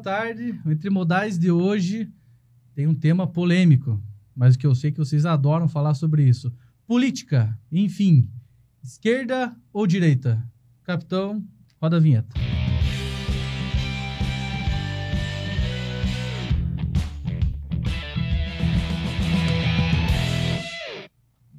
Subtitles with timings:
[0.00, 0.58] tarde.
[0.64, 2.10] O Entre Modais de hoje
[2.74, 4.02] tem um tema polêmico,
[4.34, 6.52] mas que eu sei que vocês adoram falar sobre isso.
[6.86, 8.28] Política, enfim,
[8.82, 10.42] esquerda ou direita?
[10.82, 11.46] Capitão,
[11.80, 12.34] roda a vinheta.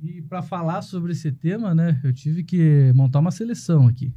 [0.02, 4.12] E para falar sobre esse tema, né, eu tive que montar uma seleção aqui.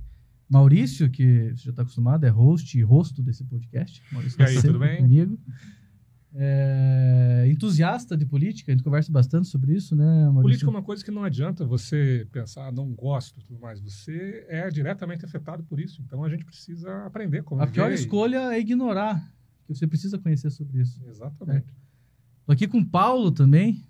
[0.48, 4.03] Maurício, que você já está acostumado, é host e rosto desse podcast.
[4.12, 4.98] Maurício E aí, tá tudo bem?
[4.98, 5.39] comigo.
[6.36, 10.42] É, entusiasta de política, a gente conversa bastante sobre isso, né, Maurício?
[10.42, 13.81] Política é uma coisa que não adianta você pensar, "Ah, não gosto e tudo mais.
[13.81, 16.03] Você é diretamente afetado por isso.
[16.05, 19.33] Então a gente precisa aprender como A pior escolha é ignorar,
[19.64, 21.01] que você precisa conhecer sobre isso.
[21.06, 21.67] Exatamente.
[22.45, 23.81] Tô aqui com o Paulo também,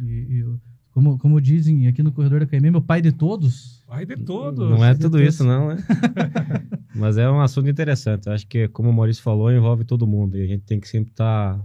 [0.00, 0.44] e, e
[0.90, 3.81] como, como dizem aqui no corredor da KM, meu pai de todos.
[3.92, 4.70] Vai de todos.
[4.70, 5.76] Não é tudo isso, não, né?
[6.96, 8.26] Mas é um assunto interessante.
[8.26, 10.36] Eu acho que, como o Maurício falou, envolve todo mundo.
[10.38, 11.62] E a gente tem que sempre estar,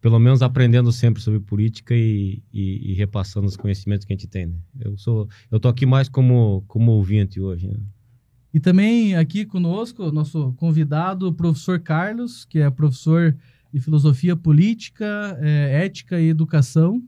[0.00, 4.26] pelo menos, aprendendo sempre sobre política e, e- e repassando os conhecimentos que a gente
[4.26, 4.46] tem.
[4.46, 4.54] Né?
[4.80, 7.68] Eu sou, eu tô aqui mais como, como ouvinte hoje.
[7.68, 7.76] Né?
[8.54, 13.36] E também aqui conosco, nosso convidado, o professor Carlos, que é professor
[13.70, 17.02] de filosofia política, é, ética e educação.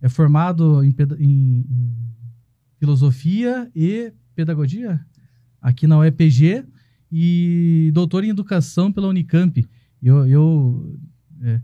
[0.00, 1.64] É formado em- em
[2.78, 5.00] filosofia e pedagogia
[5.60, 6.64] aqui na UEPG
[7.10, 9.66] e doutor em educação pela Unicamp.
[10.02, 10.98] Eu, eu
[11.42, 11.60] é,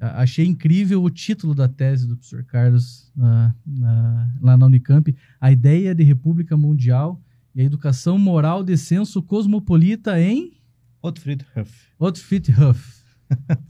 [0.00, 5.52] achei incrível o título da tese do professor Carlos na- na- lá na Unicamp, a
[5.52, 7.22] ideia de república mundial
[7.54, 10.54] e a educação moral de senso cosmopolita em
[11.02, 11.88] Otfried Huff.
[11.98, 13.01] Otfit Huff.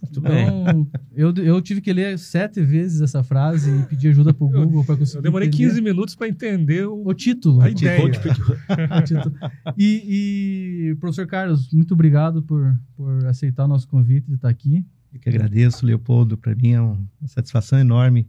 [0.02, 0.46] Muito bem.
[0.48, 4.84] Então, eu, eu tive que ler sete vezes essa frase e pedir ajuda pro Google
[4.84, 7.06] para conseguir Eu demorei entender 15 minutos para entender o.
[7.06, 7.60] o título.
[7.62, 8.02] A O ideia.
[8.98, 9.34] O título.
[9.76, 14.84] E, e, professor Carlos, muito obrigado por, por aceitar o nosso convite de estar aqui.
[15.12, 16.36] Eu que agradeço, Leopoldo.
[16.38, 18.26] Para mim é um- uma satisfação enorme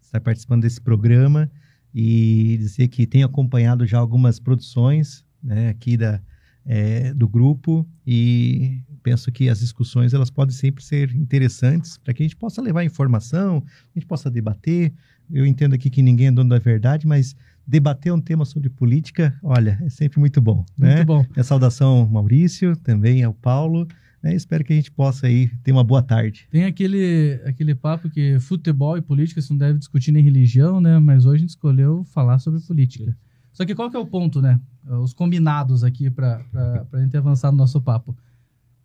[0.00, 1.50] estar participando desse programa
[1.94, 6.20] e dizer que tenho acompanhado já algumas produções né, aqui da,
[6.66, 12.22] é, do grupo e penso que as discussões elas podem sempre ser interessantes para que
[12.22, 13.62] a gente possa levar informação,
[13.94, 14.92] a gente possa debater.
[15.30, 19.36] Eu entendo aqui que ninguém é dono da verdade, mas debater um tema sobre política,
[19.42, 20.64] olha, é sempre muito bom.
[20.76, 20.96] né?
[20.96, 21.26] Muito bom.
[21.34, 23.86] Minha saudação ao Maurício, também ao Paulo.
[24.22, 24.34] né?
[24.34, 26.48] Espero que a gente possa aí ter uma boa tarde.
[26.50, 30.98] Tem aquele, aquele papo que futebol e política se não deve discutir nem religião, né?
[30.98, 33.16] Mas hoje a gente escolheu falar sobre política.
[33.56, 34.60] Só que qual que é o ponto, né?
[35.02, 36.44] Os combinados aqui para
[36.92, 38.14] a gente avançar no nosso papo.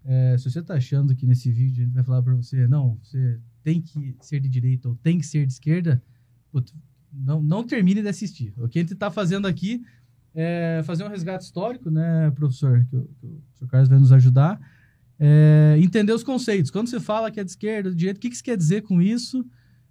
[0.05, 2.97] É, se você está achando que nesse vídeo a gente vai falar para você, não,
[3.03, 6.01] você tem que ser de direita ou tem que ser de esquerda,
[7.11, 8.53] não, não termine de assistir.
[8.57, 9.83] O que a gente está fazendo aqui
[10.33, 12.85] é fazer um resgate histórico, né, professor?
[12.89, 14.57] Que o, que o professor Carlos vai nos ajudar.
[15.19, 16.71] É, entender os conceitos.
[16.71, 18.83] Quando você fala que é de esquerda, de direita, o que, que você quer dizer
[18.83, 19.45] com isso?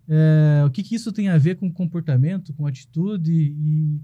[0.09, 4.01] É, o que, que isso tem a ver com comportamento, com atitude e,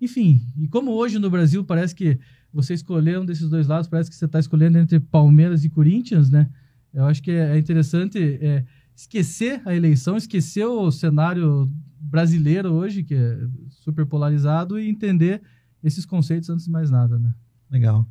[0.00, 2.18] enfim, e como hoje no Brasil parece que
[2.52, 6.30] você escolher um desses dois lados, parece que você está escolhendo entre Palmeiras e Corinthians,
[6.30, 6.50] né?
[6.92, 8.64] Eu acho que é interessante é,
[8.96, 13.38] esquecer a eleição, esquecer o cenário brasileiro hoje, que é
[13.70, 15.40] super polarizado, e entender
[15.82, 17.32] esses conceitos antes de mais nada, né?
[17.70, 18.08] Legal.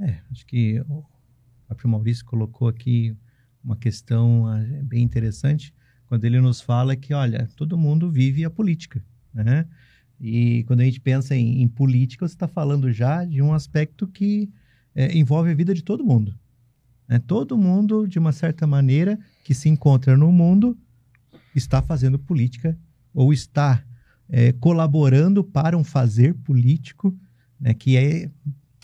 [0.00, 1.04] É, acho que o
[1.66, 3.16] próprio Maurício colocou aqui
[3.62, 5.72] uma questão ah, bem interessante
[6.06, 9.66] quando ele nos fala que, olha, todo mundo vive a política, né?
[10.20, 14.06] E quando a gente pensa em, em política, você está falando já de um aspecto
[14.06, 14.50] que
[14.94, 16.34] é, envolve a vida de todo mundo.
[17.08, 17.18] Né?
[17.18, 20.76] Todo mundo, de uma certa maneira, que se encontra no mundo,
[21.54, 22.78] está fazendo política
[23.14, 23.82] ou está
[24.28, 27.16] é, colaborando para um fazer político,
[27.58, 28.30] né, que é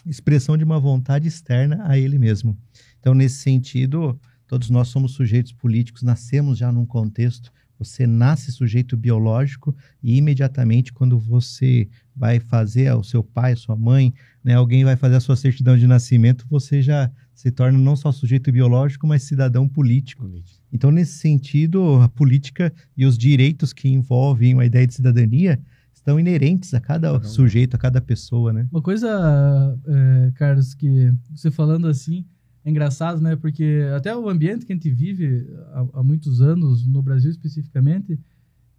[0.06, 2.56] expressão de uma vontade externa a ele mesmo.
[2.99, 7.52] Então, nesse sentido, todos nós somos sujeitos políticos, nascemos já num contexto.
[7.84, 13.76] Você nasce sujeito biológico e imediatamente quando você vai fazer ao seu pai, a sua
[13.76, 14.12] mãe,
[14.44, 18.12] né, alguém vai fazer a sua certidão de nascimento, você já se torna não só
[18.12, 20.31] sujeito biológico, mas cidadão político.
[20.73, 25.58] Então, nesse sentido, a política e os direitos que envolvem a ideia de cidadania
[25.93, 27.25] estão inerentes a cada Não.
[27.25, 28.69] sujeito, a cada pessoa, né?
[28.70, 32.25] Uma coisa, é, Carlos, que você falando assim
[32.64, 33.35] é engraçado, né?
[33.37, 38.19] Porque até o ambiente que a gente vive há, há muitos anos, no Brasil especificamente,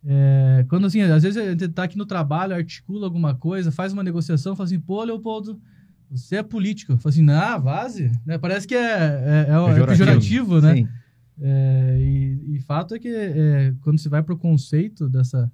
[0.05, 3.93] é, quando assim, às vezes a gente tá aqui no trabalho, articula alguma coisa, faz
[3.93, 5.59] uma negociação, fala assim, pô, Leopoldo,
[6.11, 6.97] você é político.
[6.97, 8.11] Fala assim, ah, vaze.
[8.25, 8.37] Né?
[8.37, 9.85] Parece que é, é, é, é Pejorativo.
[9.87, 10.75] pejorativo, né?
[10.75, 10.87] Sim.
[11.41, 15.51] É, e, e fato é que é, quando você vai para o conceito dessa,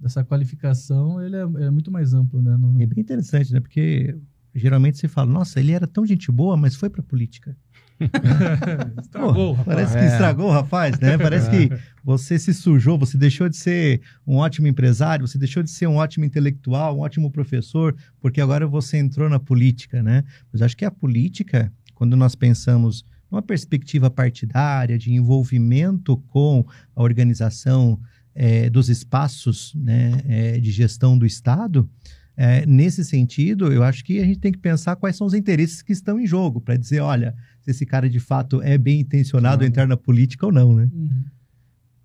[0.00, 2.56] dessa qualificação, ele é, é muito mais amplo, né?
[2.56, 3.60] Não- É bem interessante, né?
[3.60, 4.16] Porque
[4.54, 7.56] geralmente se fala, nossa, ele era tão gente boa, mas foi para política.
[9.00, 10.06] estragou, Pô, Parece que É.
[10.06, 11.18] estragou o rapaz, né?
[11.18, 11.70] Parece que
[12.02, 15.96] você se sujou, você deixou de ser um ótimo empresário, você deixou de ser um
[15.96, 20.24] ótimo intelectual, um ótimo professor, porque agora você entrou na política, né?
[20.52, 26.64] Mas acho que a política, quando nós pensamos numa perspectiva partidária, de envolvimento com
[26.96, 28.00] a organização
[28.34, 31.88] eh, dos espaços né, eh, de gestão do Estado,
[32.36, 35.82] eh, nesse sentido, eu acho que a gente tem que pensar quais são os interesses
[35.82, 39.64] que estão em jogo, para dizer, olha, se esse cara de fato é bem intencionado
[39.64, 40.88] a entrar na política ou não, né?
[40.92, 41.24] Uhum.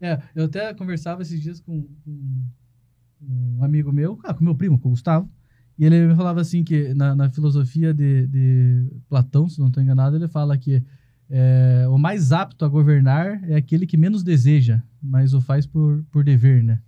[0.01, 2.45] É, eu até conversava esses dias com, com
[3.21, 5.29] um amigo meu, ah, com meu primo, com o Gustavo,
[5.77, 9.81] e ele me falava assim que na, na filosofia de, de Platão, se não estou
[9.81, 10.83] enganado, ele fala que
[11.29, 16.03] é, o mais apto a governar é aquele que menos deseja, mas o faz por,
[16.11, 16.79] por dever, né?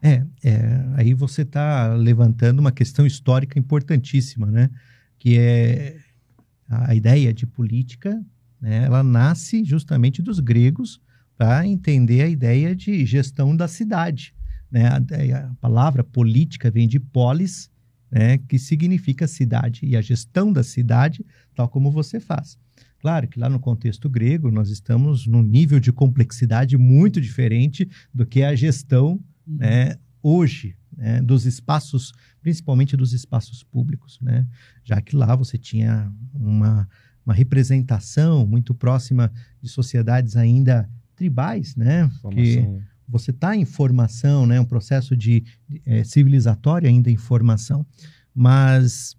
[0.00, 4.70] É, é, aí você está levantando uma questão histórica importantíssima, né?
[5.18, 5.96] Que é
[6.68, 8.24] a ideia de política,
[8.60, 8.84] né?
[8.84, 11.00] Ela nasce justamente dos gregos
[11.36, 14.34] para entender a ideia de gestão da cidade,
[14.70, 14.86] né?
[14.88, 17.70] A, a palavra política vem de polis,
[18.10, 18.38] né?
[18.38, 21.24] Que significa cidade e a gestão da cidade,
[21.54, 22.58] tal como você faz.
[23.00, 28.24] Claro que lá no contexto grego nós estamos num nível de complexidade muito diferente do
[28.24, 34.46] que a gestão né, hoje, né, dos espaços, principalmente dos espaços públicos, né?
[34.82, 36.88] Já que lá você tinha uma,
[37.24, 39.32] uma representação muito próxima
[39.62, 42.10] de sociedades ainda tribais, né?
[42.30, 42.66] Que
[43.08, 44.60] você está em formação, né?
[44.60, 47.86] Um processo de, de, eh, civilizatório ainda em formação,
[48.34, 49.16] mas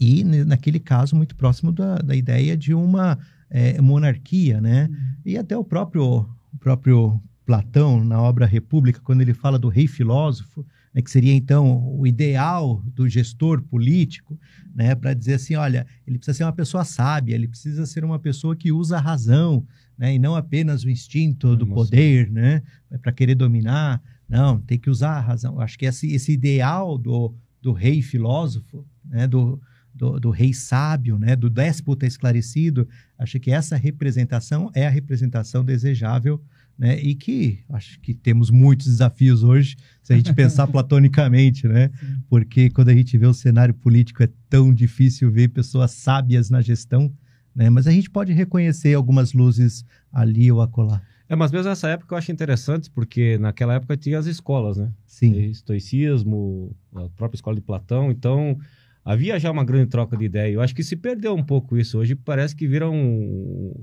[0.00, 3.18] e naquele caso muito próximo da, da ideia de uma
[3.50, 4.88] eh, monarquia, né?
[5.24, 9.86] E até o próprio, o próprio Platão, na obra República, quando ele fala do rei
[9.86, 10.66] filósofo,
[10.98, 14.36] né, que seria então o ideal do gestor político,
[14.74, 18.18] né, para dizer assim, olha, ele precisa ser uma pessoa sábia, ele precisa ser uma
[18.18, 19.64] pessoa que usa a razão,
[19.96, 22.62] né, e não apenas o instinto do poder, né,
[23.00, 24.02] para querer dominar.
[24.28, 25.60] Não, tem que usar a razão.
[25.60, 29.60] Acho que esse, esse ideal do, do rei filósofo, né, do,
[29.94, 35.64] do, do rei sábio, né, do déspota esclarecido, acho que essa representação é a representação
[35.64, 36.42] desejável,
[36.78, 41.90] né, e que acho que temos muitos desafios hoje, se a gente pensar platonicamente, né,
[42.28, 46.60] porque quando a gente vê o cenário político é tão difícil ver pessoas sábias na
[46.60, 47.12] gestão,
[47.54, 51.02] né, mas a gente pode reconhecer algumas luzes ali ou acolá.
[51.28, 54.90] É, mas mesmo nessa época eu acho interessante, porque naquela época tinha as escolas, né?
[55.04, 58.58] Sim, Estoicismo, a própria escola de Platão, então
[59.04, 60.52] havia já uma grande troca de ideia.
[60.52, 61.98] Eu acho que se perdeu um pouco isso.
[61.98, 63.74] Hoje parece que vira um.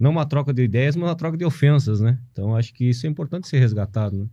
[0.00, 2.18] Não uma troca de ideias, mas uma troca de ofensas, né?
[2.32, 4.28] Então acho que isso é importante ser resgatado, né?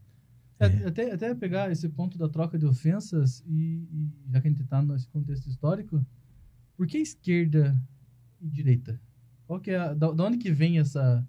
[0.59, 4.50] É, Até, até pegar esse ponto da troca de ofensas e, e já que a
[4.50, 6.03] gente está nesse contexto histórico,
[6.75, 7.79] por que esquerda
[8.41, 9.00] e direita?
[9.45, 11.24] Qual que é a, da, da onde que vem essa,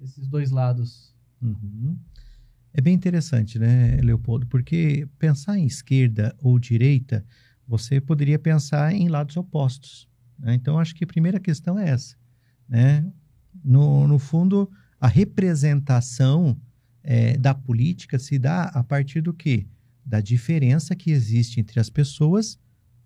[0.00, 1.14] esses dois lados?
[1.40, 1.96] Uhum.
[2.72, 4.46] É bem interessante, né, Leopoldo?
[4.48, 7.24] Porque pensar em esquerda ou direita,
[7.68, 10.08] você poderia pensar em lados opostos.
[10.38, 10.54] né?
[10.54, 12.16] Então, acho que a primeira questão é essa.
[12.68, 13.08] Né?
[13.62, 14.70] No, no fundo,
[15.00, 16.58] a representação
[17.02, 19.66] eh, da política se dá a partir do quê?
[20.04, 22.58] Da diferença que existe entre as pessoas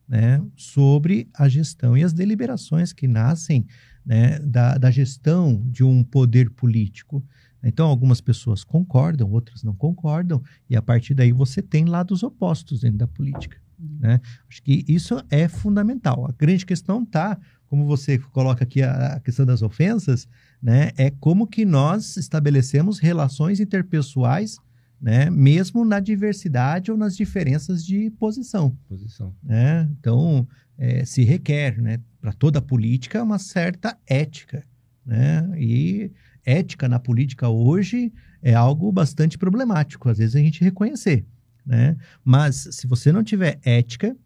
[0.08, 3.66] né, sobre a gestão e as deliberações que nascem
[4.04, 7.22] né, da, da gestão de um poder político.
[7.62, 12.80] Então, algumas pessoas concordam, outras não concordam, e a partir daí você tem lados opostos
[12.80, 13.58] dentro da política.
[13.78, 14.20] Né?
[14.48, 16.26] Acho que isso é fundamental.
[16.26, 20.26] A grande questão está, como você coloca aqui a, a questão das ofensas,
[20.60, 24.56] né, é como que nós estabelecemos relações interpessoais,
[25.00, 29.34] né, mesmo na diversidade ou nas diferenças de posição Posição.
[29.42, 29.88] né?
[30.00, 34.64] Então, eh, se requer, né, para toda a política, uma certa ética,
[35.04, 35.48] né?
[35.56, 36.10] E
[36.44, 41.24] ética na política hoje é algo bastante problemático, às vezes a gente reconhecer,
[41.64, 41.96] né?
[42.24, 44.16] Mas se você não tiver ética,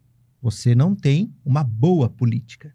[0.41, 2.73] você não tem uma boa política,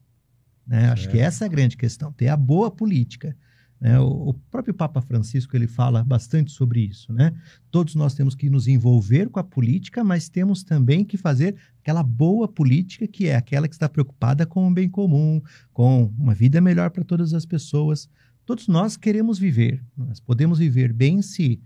[0.68, 0.90] né?
[0.90, 3.34] Acho que essa é a grande questão, ter a boa política.
[3.80, 3.98] Né?
[3.98, 7.32] O, o próprio Papa Francisco ele fala bastante sobre isso, né?
[7.70, 12.02] Todos nós temos que nos envolver com a política, mas temos também que fazer aquela
[12.02, 15.40] boa política que é aquela que está preocupada com o bem comum,
[15.72, 18.10] com uma vida melhor para todas as pessoas.
[18.44, 19.82] Todos nós queremos viver.
[19.96, 21.60] Nós podemos viver bem se,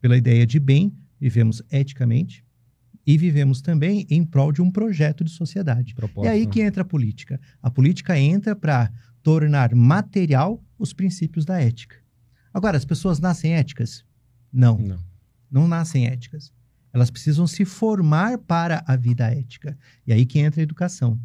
[0.00, 2.44] pela ideia de bem, vivemos eticamente
[3.06, 5.94] e vivemos também em prol de um projeto de sociedade.
[5.94, 6.50] Proposta, É aí né?
[6.52, 7.40] que entra a política.
[7.62, 8.90] A política entra para
[9.22, 11.96] tornar material os princípios da ética.
[12.52, 14.04] Agora, as pessoas nascem éticas?
[14.52, 14.98] Não Não.
[15.50, 16.52] não nascem éticas.
[16.92, 19.76] Elas precisam se formar para a vida ética.
[20.06, 21.18] E aí que entra a educação.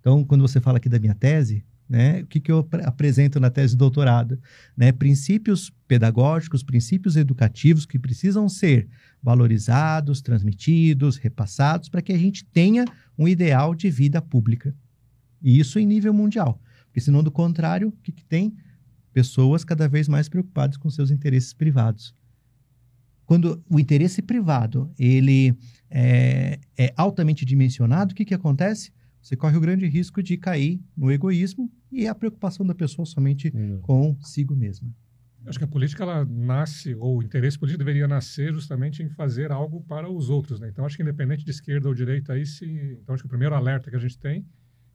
[0.00, 3.38] Então, quando você fala aqui da minha tese, né, o que, que eu ap apresento
[3.38, 4.40] na tese de doutorado?
[4.74, 8.88] Né, princípios pedagógicos, princípios educativos que precisam ser
[9.22, 12.86] valorizados, transmitidos, repassados, para que a gente tenha
[13.18, 14.74] um ideal de vida pública.
[15.42, 16.58] E isso em nível mundial.
[16.86, 18.56] Porque senão, do contrário, o que, que tem?
[19.12, 22.14] Pessoas cada vez mais preocupadas com seus interesses privados.
[23.26, 25.54] Quando o interesse privado ele
[25.90, 28.90] é, é altamente dimensionado, o que, que acontece?
[29.20, 33.52] Você corre o grande risco de cair no egoísmo e a preocupação da pessoa somente
[33.54, 33.78] Uhum.
[33.80, 34.88] consigo mesma.
[35.44, 39.50] Acho que a política ela nasce, ou o interesse político deveria nascer justamente em fazer
[39.50, 40.60] algo para os outros.
[40.60, 40.68] Né?
[40.68, 42.64] Então, acho que independente de esquerda ou direita, aí se,
[43.02, 44.46] então acho que o primeiro alerta que a gente tem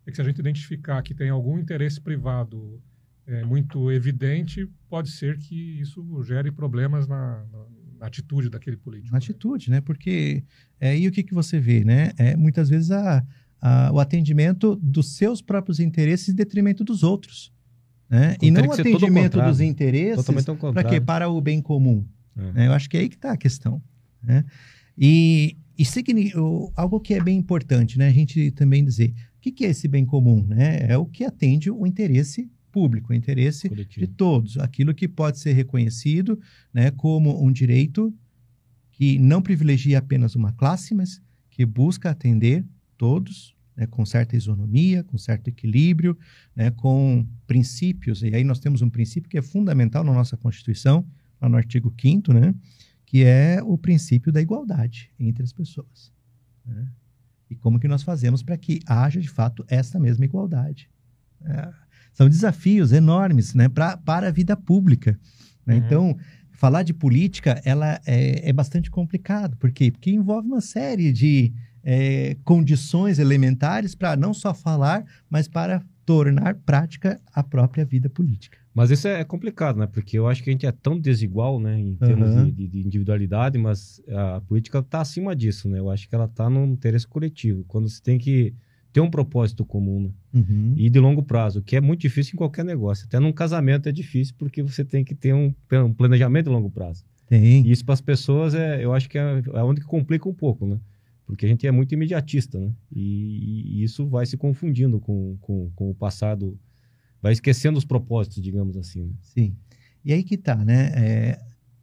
[0.06, 2.82] é que se a gente identificar que tem algum interesse privado
[3.26, 7.66] é, muito evidente, pode ser que isso gere problemas na, na,
[8.00, 9.12] na atitude daquele político.
[9.12, 9.82] Na atitude, né?
[9.82, 10.46] Porque
[10.80, 12.12] é aí o que, que você vê, né?
[12.18, 13.22] É muitas vezes a,
[13.62, 17.52] a, o atendimento dos seus próprios interesses em detrimento dos outros.
[18.10, 18.38] Né?
[18.42, 20.26] E não o atendimento dos interesses
[20.74, 21.02] para quê?
[21.02, 22.06] Para o bem comum.
[22.36, 22.52] É.
[22.54, 22.68] né?
[22.68, 23.82] Eu acho que é aí que está a questão.
[24.24, 24.46] Né?
[24.98, 25.86] E, e
[26.76, 28.08] algo que é bem importante, né?
[28.08, 30.80] A gente também dizer o que, que é esse bem comum, né?
[30.90, 34.08] É o que atende o interesse público, o interesse de Coletivo.
[34.08, 36.40] todos, aquilo que pode ser reconhecido,
[36.72, 38.14] né, como um direito
[38.92, 42.64] que não privilegia apenas uma classe, mas que busca atender
[42.98, 46.18] todos, né, com certa isonomia, com certo equilíbrio,
[46.56, 48.24] né, com princípios.
[48.24, 51.06] E aí nós temos um princípio que é fundamental na nossa Constituição,
[51.40, 52.56] lá no artigo 5 né,
[53.06, 56.12] que é o princípio da igualdade entre as pessoas.
[56.66, 56.88] né?
[57.50, 60.90] E como que nós fazemos para que haja, de fato, essa mesma igualdade.
[61.46, 61.70] É,
[62.12, 65.18] são desafios enormes né, pra, para a vida pública.
[65.66, 65.76] né?
[65.76, 65.86] Uhum.
[65.86, 66.18] Então,
[66.52, 69.56] falar de política ela é, é bastante complicado.
[69.56, 69.92] Por quê?
[69.92, 71.54] Porque envolve uma série de
[71.90, 78.58] é, condições elementares para não só falar, mas para tornar prática a própria vida política.
[78.74, 79.88] Mas isso é complicado, né?
[79.88, 81.80] Porque eu acho que a gente é tão desigual, né?
[81.80, 85.80] Em termos de, de- de individualidade, mas a política está acima disso, né?
[85.80, 87.64] Eu acho que ela está no interesse coletivo.
[87.70, 88.54] Quando você tem que
[88.92, 90.10] ter um propósito comum, né?
[90.34, 90.74] Uhum.
[90.76, 93.06] E de longo prazo, que é muito difícil em qualquer negócio.
[93.06, 96.70] Até num casamento é difícil porque você tem que ter um, um planejamento de longo
[96.70, 97.04] prazo.
[97.28, 97.66] Tem.
[97.66, 100.34] E isso para as pessoas, é, eu acho que é, é onde que complica um
[100.34, 100.78] pouco, né?
[101.28, 102.72] Porque a gente é muito imediatista, né?
[102.90, 106.58] E, e isso vai se confundindo com, com, com o passado,
[107.22, 109.04] vai esquecendo os propósitos, digamos assim.
[109.04, 109.14] Né?
[109.22, 109.56] Sim.
[110.06, 110.92] E aí que tá, né?
[110.96, 111.40] É,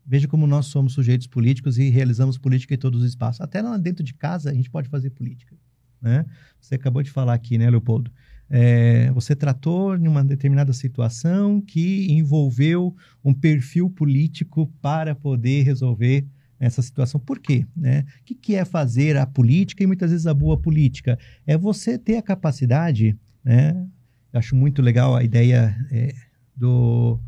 [0.07, 3.43] veja como nós somos sujeitos políticos e realizamos política em todos os espaços.
[3.43, 5.55] Até lá dentro de casa a gente pode fazer política.
[6.01, 6.25] Né?
[6.59, 8.11] Você acabou de falar aqui, né, Leopoldo?
[8.49, 16.27] É, você tratou em uma determinada situação que envolveu um perfil político para poder resolver
[16.65, 17.21] essa situação.
[17.21, 17.67] Por quê?
[17.77, 18.05] Né?
[18.21, 21.19] O que, que é fazer a política e muitas vezes a boa política?
[21.47, 23.87] É você ter a capacidade, né?
[24.33, 26.13] Eu acho muito legal a ideia é,
[26.57, 27.21] do,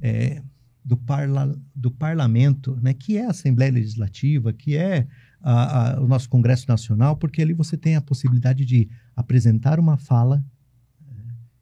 [0.00, 0.42] é,
[0.82, 5.06] do, parla, do parlamento, né, que é a Assembleia Legislativa, que é
[5.42, 9.98] a, a, o nosso Congresso Nacional, porque ali você tem a possibilidade de apresentar uma
[9.98, 10.42] fala.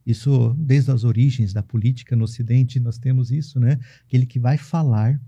[0.07, 3.79] Isso, desde as origens da política no Ocidente, nós temos isso, né?
[4.07, 5.21] Aquele que vai falar,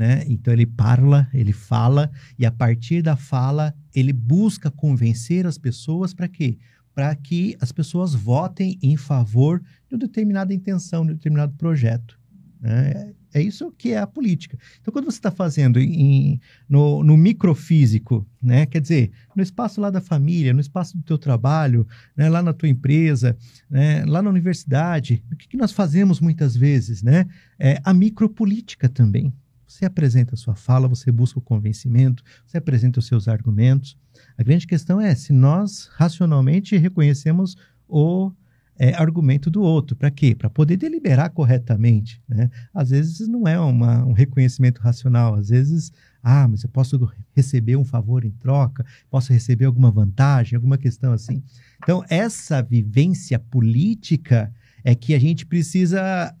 [0.00, 0.24] né?
[0.26, 6.14] Então ele parla, ele fala, e a partir da fala, ele busca convencer as pessoas
[6.14, 6.56] para quê?
[6.94, 12.18] Para que as pessoas votem em favor de uma determinada intenção, de um determinado projeto.
[12.58, 13.12] Né?
[13.34, 14.58] É isso que é a política.
[14.80, 18.64] Então, quando você está fazendo em, no, no microfísico, né?
[18.64, 22.30] quer dizer, no espaço lá da família, no espaço do teu trabalho, né?
[22.30, 23.36] lá na tua empresa,
[23.68, 24.02] né?
[24.06, 27.02] lá na universidade, o que, que nós fazemos muitas vezes?
[27.02, 27.26] Né?
[27.58, 29.30] É a micropolítica também.
[29.70, 33.96] Você apresenta a sua fala, você busca o convencimento, você apresenta os seus argumentos.
[34.36, 37.56] A grande questão é se nós racionalmente reconhecemos
[37.88, 38.32] o
[38.76, 39.94] é, argumento do outro.
[39.94, 40.34] Para quê?
[40.34, 42.20] Para poder deliberar corretamente.
[42.28, 42.50] Né?
[42.74, 47.76] Às vezes não é uma, um reconhecimento racional, às vezes, ah, mas eu posso receber
[47.76, 51.44] um favor em troca, posso receber alguma vantagem, alguma questão assim.
[51.80, 56.34] Então, essa vivência política é que a gente precisa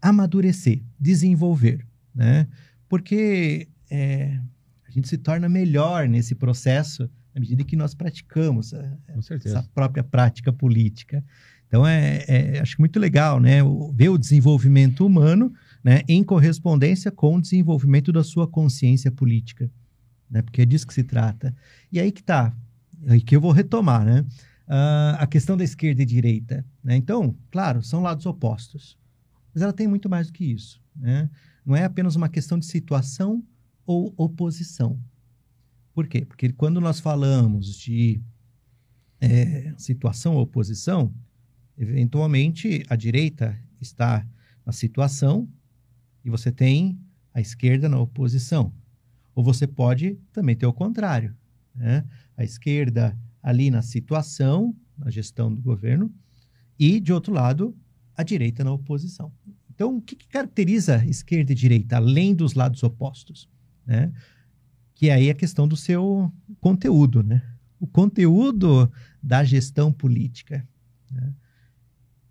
[0.00, 2.46] amadurecer, desenvolver, né?
[2.88, 4.38] Porque é,
[4.86, 8.92] a gente se torna melhor nesse processo à medida que nós praticamos é,
[9.22, 9.58] certeza.
[9.58, 11.24] essa própria prática política.
[11.66, 13.62] Então, é, é, acho muito legal, né?
[13.62, 15.52] o- Ver o desenvolvimento humano
[15.82, 19.70] né, em correspondência com o desenvolvimento da sua consciência política,
[20.30, 20.42] né?
[20.42, 21.54] Porque é disso que se trata.
[21.90, 22.54] E aí que tá,
[23.08, 24.24] aí que eu vou retomar, né?
[24.68, 26.94] Ah, a questão da esquerda e direita, né?
[26.96, 28.96] Então, claro, são lados opostos,
[29.54, 31.28] mas ela tem muito mais do que isso, né?
[31.64, 33.42] Não é apenas uma questão de situação
[33.86, 34.98] ou oposição.
[35.94, 36.24] Por quê?
[36.24, 38.20] Porque quando nós falamos de
[39.20, 41.14] é, situação ou posição,
[41.76, 44.26] eventualmente a direita está
[44.64, 45.48] na situação
[46.24, 46.98] e você tem
[47.34, 48.72] a esquerda na oposição.
[49.34, 51.34] Ou você pode também ter o contrário.
[51.74, 52.04] Né?
[52.36, 56.12] A esquerda ali na situação, na gestão do governo,
[56.78, 57.76] e, de outro lado,
[58.16, 59.32] a direita na oposição.
[59.82, 63.48] Então, o que, que caracteriza esquerda e direita, além dos lados opostos?
[63.84, 64.12] Né?
[64.94, 67.42] Que é aí a questão do seu conteúdo, né?
[67.80, 68.88] O conteúdo
[69.20, 70.64] da gestão política.
[71.10, 71.34] Né?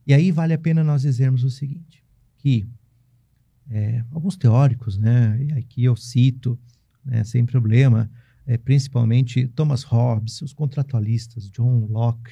[0.08, 2.02] E aí vale a pena nós dizermos o seguinte,
[2.38, 2.66] que
[3.70, 6.58] é, alguns teóricos, né, e aqui eu cito,
[7.04, 8.10] né, sem problema,
[8.46, 12.32] é, principalmente Thomas Hobbes, os contratualistas, John Locke,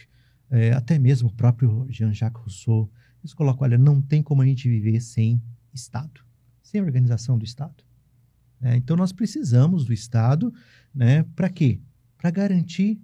[0.50, 2.90] é, até mesmo o próprio Jean-Jacques Rousseau,
[3.22, 5.42] eles colocam, olha, não tem como a gente viver sem
[5.74, 6.22] Estado,
[6.62, 7.84] sem organização do Estado.
[8.62, 10.54] É, então nós precisamos do Estado,
[10.94, 11.80] né, para quê?
[12.18, 13.00] Para garantir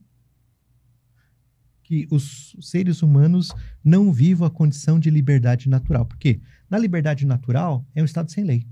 [1.83, 3.51] que os seres humanos
[3.83, 6.05] não vivam a condição de liberdade natural.
[6.05, 6.41] Por quê?
[6.69, 8.65] Na liberdade natural é um Estado sem lei.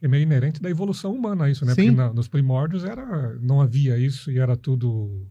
[0.00, 1.74] É meio inerente da evolução humana isso, né?
[1.74, 1.86] Sim.
[1.86, 5.26] Porque na, nos primórdios era, não havia isso e era tudo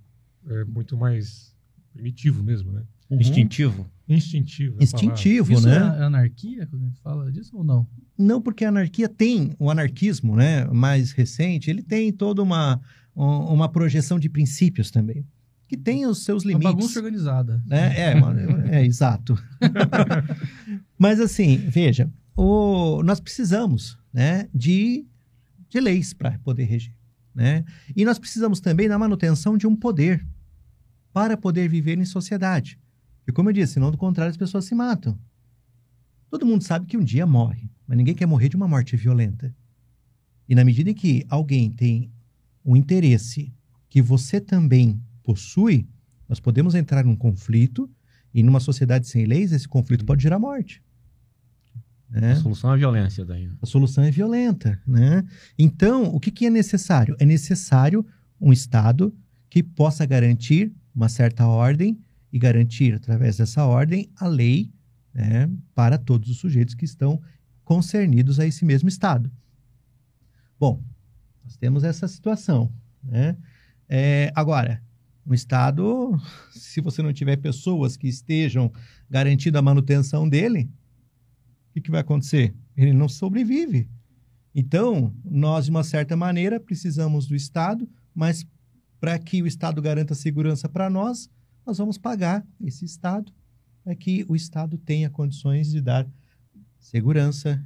[0.47, 1.55] é, muito mais
[1.93, 2.83] primitivo mesmo, né?
[3.09, 3.89] Instintivo.
[4.15, 4.77] Instintivo.
[4.79, 5.75] é Instintivo, Isso né?
[5.99, 7.87] é anarquia, quando a gente fala disso ou não?
[8.17, 12.79] Não, porque a anarquia tem, o anarquismo né, mais recente, ele tem toda uma,
[13.15, 15.25] um- uma projeção de princípios também,
[15.67, 16.73] que tem os seus Uma limites.
[16.73, 17.63] bagunça organizada.
[17.65, 17.97] né?
[17.99, 19.37] É, mano, é, exato.
[20.97, 25.05] Mas assim, veja, o, nós precisamos né, de,
[25.69, 26.93] de leis para poder reger.
[27.33, 27.63] Né?
[27.95, 30.25] E nós precisamos também da manutenção de um poder
[31.13, 32.77] para poder viver em sociedade.
[33.31, 35.17] E como eu disse, senão do contrário as pessoas se matam.
[36.29, 39.55] Todo mundo sabe que um dia morre, mas ninguém quer morrer de uma morte violenta.
[40.49, 42.11] E na medida em que alguém tem
[42.63, 43.53] um interesse
[43.87, 45.87] que você também possui,
[46.27, 47.89] nós podemos entrar num conflito
[48.33, 50.83] e numa sociedade sem leis, esse conflito pode gerar morte.
[52.09, 52.33] Né?
[52.33, 53.47] A solução é a violência daí.
[53.47, 53.55] né?
[53.61, 55.23] A solução é violenta, né?
[55.57, 57.15] Então, o que, que é necessário?
[57.17, 58.05] É necessário
[58.41, 59.15] um Estado
[59.49, 61.97] que possa garantir uma certa ordem
[62.31, 64.71] e garantir, através dessa ordem, a lei
[65.13, 67.21] né, para todos os sujeitos que estão
[67.63, 69.31] concernidos a esse mesmo Estado.
[70.59, 70.81] Bom,
[71.43, 72.71] nós temos essa situação.
[73.03, 73.35] Né?
[73.89, 74.81] É, agora,
[75.25, 76.17] um Estado,
[76.51, 78.71] se você não tiver pessoas que estejam
[79.09, 80.69] garantindo a manutenção dele,
[81.69, 82.53] o que, que vai acontecer?
[82.75, 83.89] Ele não sobrevive.
[84.53, 88.45] Então, nós, de uma certa maneira, precisamos do Estado, mas
[88.99, 91.29] para que o Estado garanta segurança para nós,
[91.71, 93.31] nós vamos pagar esse Estado
[93.81, 96.05] para que o Estado tenha condições de dar
[96.77, 97.65] segurança,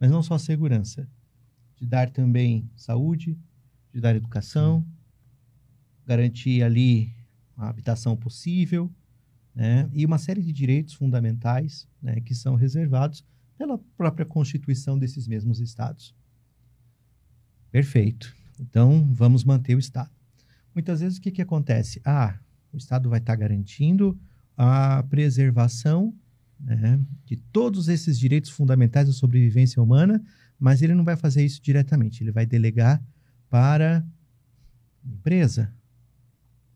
[0.00, 1.06] mas não só segurança,
[1.76, 3.38] de dar também saúde,
[3.92, 4.86] de dar educação,
[6.06, 7.14] garantir ali
[7.58, 8.90] a habitação possível,
[9.54, 9.86] né?
[9.92, 13.22] e uma série de direitos fundamentais né, que são reservados
[13.58, 16.14] pela própria constituição desses mesmos estados.
[17.70, 18.34] Perfeito.
[18.58, 20.10] Então, vamos manter o Estado.
[20.74, 22.00] Muitas vezes, o que, que acontece?
[22.02, 22.38] Ah,
[22.76, 24.18] o Estado vai estar garantindo
[24.56, 26.14] a preservação
[26.58, 30.22] né, de todos esses direitos fundamentais da sobrevivência humana,
[30.58, 32.22] mas ele não vai fazer isso diretamente.
[32.22, 33.02] Ele vai delegar
[33.48, 34.04] para
[35.04, 35.72] a empresa.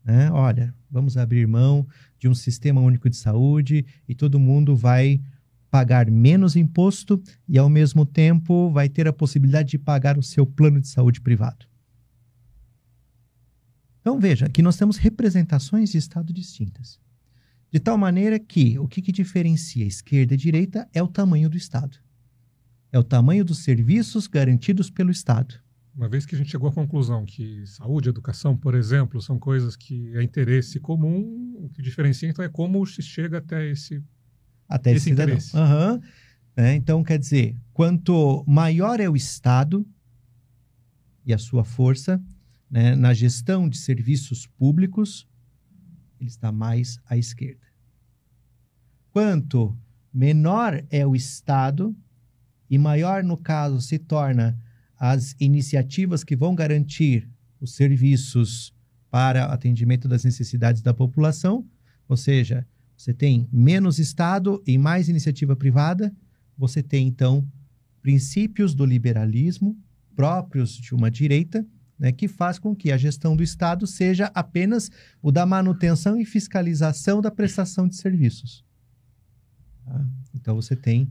[0.03, 0.31] Né?
[0.31, 1.87] Olha, vamos abrir mão
[2.19, 5.21] de um sistema único de saúde e todo mundo vai
[5.69, 10.45] pagar menos imposto e, ao mesmo tempo, vai ter a possibilidade de pagar o seu
[10.45, 11.70] plano de saúde privado.
[14.01, 16.99] Então, veja, aqui nós temos representações de Estado distintas.
[17.71, 21.55] De tal maneira que o que, que diferencia esquerda e direita é o tamanho do
[21.55, 21.97] Estado.
[22.91, 25.55] É o tamanho dos serviços garantidos pelo Estado.
[25.95, 29.37] Uma vez que a gente chegou à conclusão que saúde e educação, por exemplo, são
[29.37, 34.01] coisas que é interesse comum, o que diferencia então é como se chega até esse
[34.67, 35.35] Até Esse cidadão.
[35.35, 35.55] interesse.
[35.55, 36.01] Aham.
[36.55, 39.85] É, então, quer dizer, quanto maior é o Estado
[41.25, 42.21] e a sua força
[42.71, 45.27] né, na gestão de serviços públicos,
[46.19, 47.67] ele está mais à esquerda.
[49.11, 49.77] Quanto
[50.13, 51.93] menor é o Estado
[52.69, 54.57] e maior, no caso, se torna
[54.97, 57.29] as iniciativas que vão garantir
[57.59, 58.73] os serviços
[59.09, 61.67] para atendimento das necessidades da população,
[62.07, 66.15] ou seja, você tem menos Estado e mais iniciativa privada,
[66.57, 67.45] você tem, então,
[68.01, 69.77] princípios do liberalismo
[70.15, 71.65] próprios de uma direita,
[72.01, 74.89] né, que faz com que a gestão do Estado seja apenas
[75.21, 78.65] o da manutenção e fiscalização da prestação de serviços.
[79.85, 80.03] Tá?
[80.33, 81.07] Então, você tem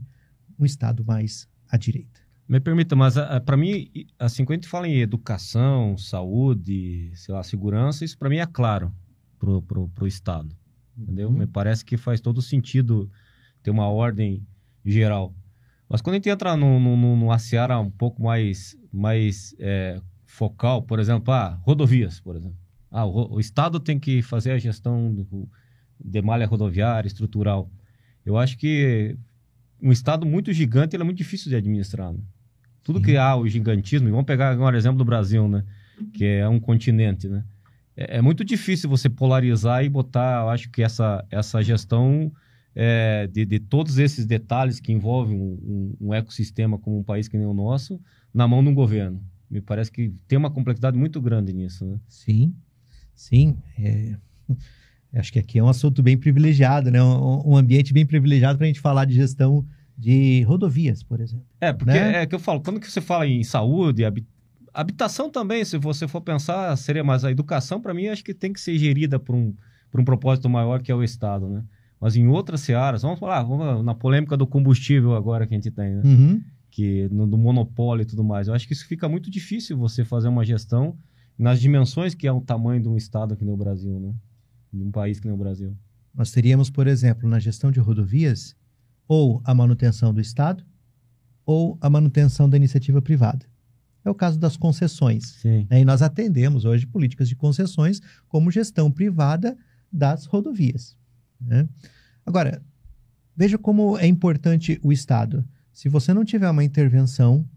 [0.59, 2.19] um Estado mais à direita.
[2.45, 7.41] Me permita, mas para mim, assim, quando a gente fala em educação, saúde, sei lá,
[7.41, 8.93] segurança, isso para mim é claro
[9.39, 10.53] pro, pro, pro Estado.
[10.97, 11.29] entendeu?
[11.29, 11.37] Uhum.
[11.37, 13.09] Me parece que faz todo sentido
[13.63, 14.45] ter uma ordem
[14.83, 15.33] geral.
[15.87, 20.01] Mas quando a gente entra num, num, numa seara um pouco mais, mais é,
[20.31, 22.57] focal, por exemplo, ah, rodovias, por exemplo.
[22.89, 25.49] Ah, o, o, Estado tem que fazer a gestão do,
[25.99, 27.69] de malha rodoviária, estrutural.
[28.25, 29.15] Eu acho que
[29.81, 32.13] um Estado muito gigante é muito difícil de administrar.
[32.13, 32.19] Né?
[32.81, 33.05] Tudo Sim.
[33.05, 35.63] que há o gigantismo, vamos pegar agora o exemplo do Brasil, né?
[36.13, 37.43] que é um continente, né?
[37.95, 42.31] É, é, muito difícil você polarizar e botar, eu acho que essa, essa gestão
[42.73, 47.27] é, de, de, todos esses detalhes que envolvem um, um, um, ecossistema como um país
[47.27, 47.99] que nem o nosso,
[48.33, 49.21] na mão de um governo.
[49.51, 51.99] Me parece que tem uma complexidade muito grande nisso, né?
[52.07, 52.55] Sim,
[53.13, 53.57] sim.
[53.77, 54.15] É...
[55.13, 57.03] Acho que aqui é um assunto bem privilegiado, né?
[57.03, 59.65] Um, um ambiente bem privilegiado para a gente falar de gestão
[59.97, 61.45] de rodovias, por exemplo.
[61.59, 62.23] É, porque né?
[62.23, 64.03] é que eu falo, quando que você fala em saúde,
[64.73, 68.53] habitação também, se você for pensar, seria mais a educação, para mim, acho que tem
[68.53, 69.53] que ser gerida por um,
[69.91, 71.63] por um propósito maior que é o Estado, né?
[71.99, 75.69] Mas em outras searas, vamos falar, vamos na polêmica do combustível agora que a gente
[75.69, 76.01] tem, né?
[76.03, 76.41] Uhum.
[76.71, 78.47] Que, no, do monopólio e tudo mais.
[78.47, 80.97] Eu acho que isso fica muito difícil você fazer uma gestão
[81.37, 84.13] nas dimensões que é o tamanho de um Estado aqui no Brasil, né?
[84.71, 85.75] De um país que nem o Brasil.
[86.15, 88.55] Nós teríamos, por exemplo, na gestão de rodovias,
[89.07, 90.63] ou a manutenção do Estado,
[91.45, 93.45] ou a manutenção da iniciativa privada.
[94.03, 95.37] É o caso das concessões.
[95.69, 95.81] Né?
[95.81, 99.57] E nós atendemos hoje políticas de concessões como gestão privada
[99.91, 100.97] das rodovias.
[101.39, 101.67] Né?
[102.25, 102.61] Agora,
[103.35, 105.45] veja como é importante o Estado.
[105.73, 107.47] Se você não tiver uma intervenção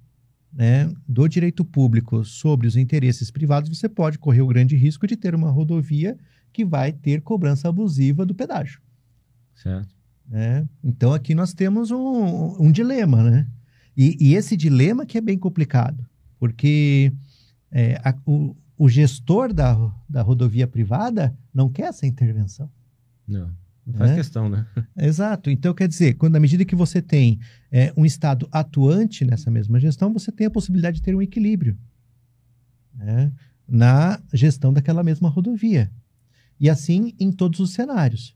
[0.53, 5.17] né, do direito público sobre os interesses privados, você pode correr o grande risco de
[5.17, 6.17] ter uma rodovia
[6.53, 8.81] que vai ter cobrança abusiva do pedágio.
[9.55, 9.95] Certo.
[10.29, 10.67] Né?
[10.83, 13.47] Então aqui nós temos um, um dilema, né?
[13.97, 16.05] E, e, esse dilema que é bem complicado,
[16.39, 17.13] porque
[17.71, 19.77] é, a, o, o, gestor da,
[20.09, 22.69] da rodovia privada não quer essa intervenção.
[23.27, 23.51] Não.
[23.93, 24.15] Faz é?
[24.15, 24.67] questão, né?
[24.97, 25.51] Exato.
[25.51, 27.39] Então, quer dizer, quando à medida que você tem
[27.71, 31.77] é, um Estado atuante nessa mesma gestão, você tem a possibilidade de ter um equilíbrio
[32.95, 33.33] né?
[33.69, 35.91] na gestão daquela mesma rodovia.
[36.59, 38.35] E assim em todos os cenários.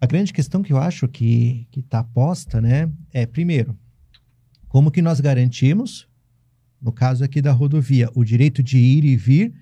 [0.00, 3.76] A grande questão que eu acho que está posta né, é, primeiro,
[4.68, 6.06] como que nós garantimos,
[6.80, 9.52] no caso aqui da rodovia, o direito de ir e vir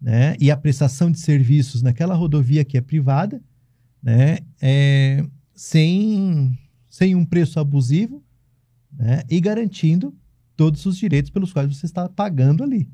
[0.00, 3.42] né, e a prestação de serviços naquela rodovia que é privada,
[4.02, 6.58] né, é, sem,
[6.88, 8.22] sem um preço abusivo
[8.92, 10.14] né, e garantindo
[10.56, 12.88] todos os direitos pelos quais você está pagando ali.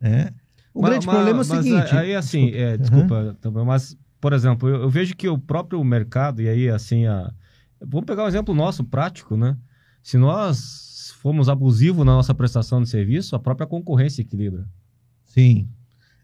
[0.00, 0.30] Né?
[0.72, 1.96] O mas, grande mas, problema é o seguinte.
[1.96, 3.64] Aí, assim, desculpa, é, desculpa uhum.
[3.64, 7.32] mas, por exemplo, eu, eu, vejo que o próprio mercado, e aí, assim, a...
[7.80, 9.56] vamos pegar um exemplo nosso, prático, né?
[10.02, 14.66] Se nós formos abusivos na nossa prestação de serviço, a própria concorrência equilibra.
[15.24, 15.68] Sim.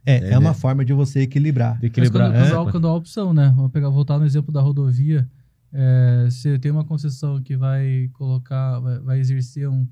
[0.07, 1.81] É, é, é uma forma de você equilibrar.
[1.81, 2.31] De equilibrar.
[2.31, 2.73] Mas quando, é.
[2.73, 3.53] quando há opção, né?
[3.57, 5.29] Vamos pegar, voltar no exemplo da rodovia.
[5.73, 9.87] É, você tem uma concessão que vai colocar, vai, vai exercer um,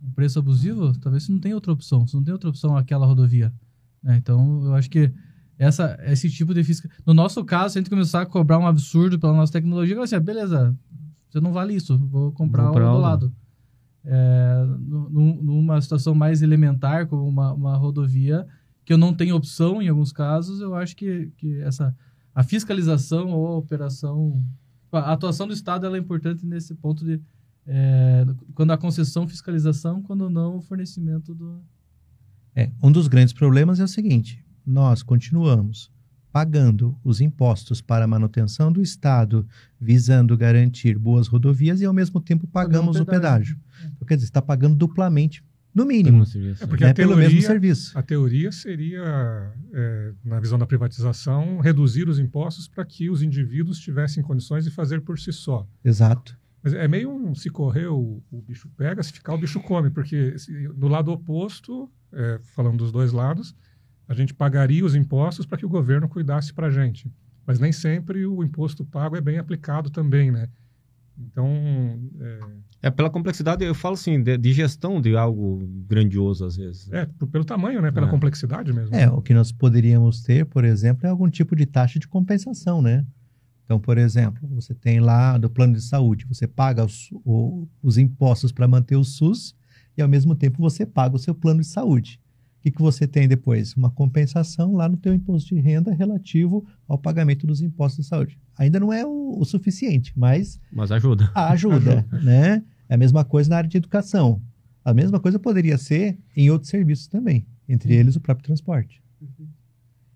[0.00, 2.06] um, preço abusivo, talvez você não tenha outra opção.
[2.06, 3.52] Você não tem outra opção aquela rodovia.
[4.00, 4.16] Né?
[4.16, 5.10] Então, eu acho que
[5.58, 6.88] essa, esse tipo de fiscal...
[7.04, 10.14] No nosso caso, se a gente começar a cobrar um absurdo pela nossa tecnologia, assim,
[10.14, 10.76] ah, beleza,
[11.28, 13.34] você não vale isso, vou comprar o do lado.
[14.04, 18.46] É, numa situação mais elementar, como uma, uma rodovia,
[18.86, 21.94] que eu não tenho opção em alguns casos, eu acho que, que essa
[22.32, 24.44] a fiscalização ou a operação,
[24.92, 27.20] a atuação do Estado ela é importante nesse ponto de
[27.66, 31.60] é, quando a concessão, fiscalização, quando não o fornecimento do.
[32.54, 35.90] É, um dos grandes problemas é o seguinte: nós continuamos
[36.30, 39.48] pagando os impostos para a manutenção do Estado,
[39.80, 43.58] visando garantir boas rodovias e ao mesmo tempo pagamos o pedágio.
[43.80, 45.42] Então, quer dizer, está pagando duplamente
[45.76, 46.24] no mínimo.
[46.58, 46.90] É porque né?
[46.90, 47.98] a teoria, pelo mesmo serviço.
[47.98, 53.78] A teoria seria, é, na visão da privatização, reduzir os impostos para que os indivíduos
[53.78, 55.68] tivessem condições de fazer por si só.
[55.84, 56.34] Exato.
[56.62, 59.90] Mas é meio um se correr o, o bicho pega, se ficar o bicho come,
[59.90, 63.54] porque se, do lado oposto, é, falando dos dois lados,
[64.08, 67.12] a gente pagaria os impostos para que o governo cuidasse para a gente.
[67.46, 70.48] Mas nem sempre o imposto pago é bem aplicado também, né?
[71.18, 71.48] Então.
[72.82, 72.88] É...
[72.88, 76.92] é, pela complexidade, eu falo assim, de, de, gestão de algo grandioso às vezes.
[76.92, 77.90] É, pelo tamanho, né?
[77.90, 78.10] Pela é.
[78.10, 78.94] complexidade mesmo.
[78.94, 82.82] É, o que nós poderíamos ter, por exemplo, é algum tipo de taxa de compensação,
[82.82, 83.06] né?
[83.64, 87.98] Então, por exemplo, você tem lá do plano de saúde, você paga os, o, os
[87.98, 89.56] impostos para manter o SUS
[89.96, 92.20] e, ao mesmo tempo, você paga o seu plano de saúde
[92.66, 93.74] que, que você tem depois?
[93.74, 98.38] Uma compensação lá no teu imposto de renda relativo ao pagamento dos impostos de saúde.
[98.58, 100.60] Ainda não é o, o suficiente, mas...
[100.72, 101.30] Mas ajuda.
[101.34, 102.64] Ajuda, né?
[102.88, 104.42] É a mesma coisa na área de educação.
[104.84, 109.00] A mesma coisa poderia ser em outros serviços também, entre eles o próprio transporte.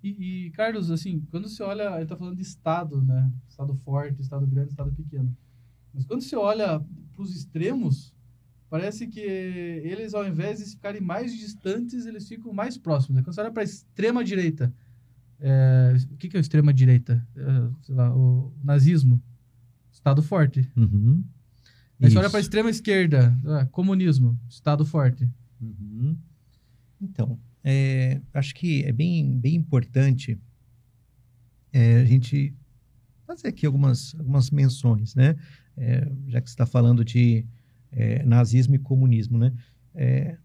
[0.03, 3.31] E, e, Carlos, assim, quando você olha, ele tá falando de estado, né?
[3.49, 5.37] Estado forte, estado grande, estado pequeno.
[5.95, 6.81] Mas quando você olha
[7.15, 8.13] para os extremos,
[8.71, 13.17] parece que eles, ao invés de ficarem mais distantes, eles ficam mais próximos.
[13.17, 13.23] Né?
[13.23, 14.73] Quando você olha para a extrema direita,
[15.41, 17.27] é, o que, que é a extrema direita?
[17.37, 19.21] É, lá, o nazismo,
[19.91, 20.71] estado forte.
[20.77, 21.25] Uhum.
[22.01, 25.29] Aí você olha para a extrema esquerda, é, comunismo, estado forte.
[25.61, 26.17] Uhum.
[27.01, 30.39] Então, é, acho que é bem, bem importante
[31.73, 32.55] é, a gente
[33.27, 35.37] fazer aqui algumas, algumas menções, né?
[35.77, 37.47] É, já que você está falando de
[37.93, 39.53] é, nazismo e comunismo, né?
[39.95, 40.37] É,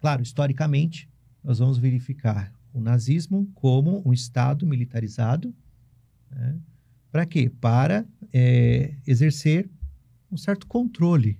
[0.00, 1.08] claro, historicamente,
[1.42, 5.54] nós vamos verificar o nazismo como um Estado militarizado.
[6.30, 6.58] Né?
[7.10, 7.50] Para quê?
[7.60, 9.68] Para é, exercer
[10.30, 11.38] um certo controle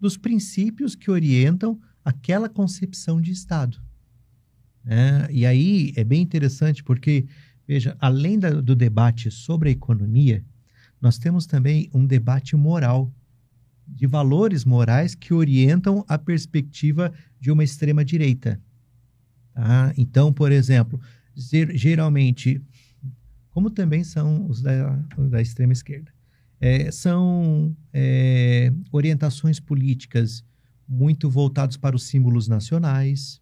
[0.00, 3.80] dos princípios que orientam aquela concepção de Estado.
[4.86, 7.26] É, e aí é bem interessante porque,
[7.66, 10.44] veja, além da, do debate sobre a economia,
[11.00, 13.12] nós temos também um debate moral,
[13.88, 18.60] de valores morais que orientam a perspectiva de uma extrema-direita.
[19.54, 19.92] Tá?
[19.96, 21.00] Então, por exemplo,
[21.34, 22.60] geralmente,
[23.50, 24.96] como também são os da,
[25.30, 26.12] da extrema-esquerda,
[26.60, 30.44] é, são é, orientações políticas
[30.88, 33.40] muito voltadas para os símbolos nacionais,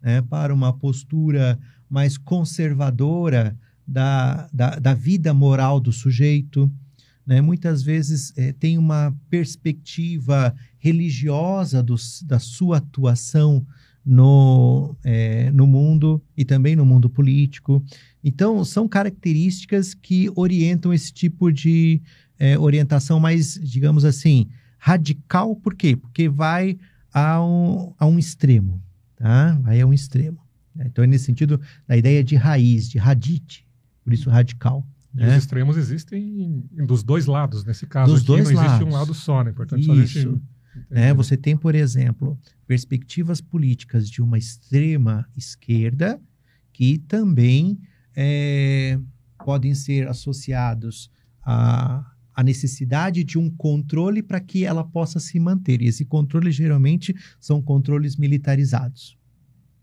[0.00, 6.70] né, para uma postura mais conservadora da, da, da vida moral do sujeito.
[7.30, 7.40] Né?
[7.40, 13.64] Muitas vezes é, tem uma perspectiva religiosa do, da sua atuação
[14.04, 17.80] no, é, no mundo e também no mundo político.
[18.24, 22.02] Então, são características que orientam esse tipo de
[22.36, 25.54] é, orientação mais, digamos assim, radical.
[25.54, 25.94] Por quê?
[25.94, 26.76] Porque vai
[27.14, 28.82] a um, a um extremo
[29.20, 29.60] tá?
[29.64, 30.40] Aí é um extremo.
[30.74, 30.86] Né?
[30.88, 33.66] Então é nesse sentido da ideia de raiz, de radite,
[34.02, 34.84] por isso radical.
[35.14, 35.28] E né?
[35.28, 38.88] os extremos existem dos dois lados, nesse caso dos aqui dois não existe lados.
[38.88, 39.52] um lado só, né?
[39.52, 40.20] Portanto, isso.
[40.20, 40.42] gente...
[40.88, 46.20] É, você tem, por exemplo, perspectivas políticas de uma extrema esquerda
[46.72, 47.78] que também
[48.14, 48.98] é,
[49.44, 51.10] podem ser associados
[51.42, 55.82] a, a necessidade de um controle para que ela possa se manter.
[55.82, 59.18] E esse controle geralmente são controles militarizados.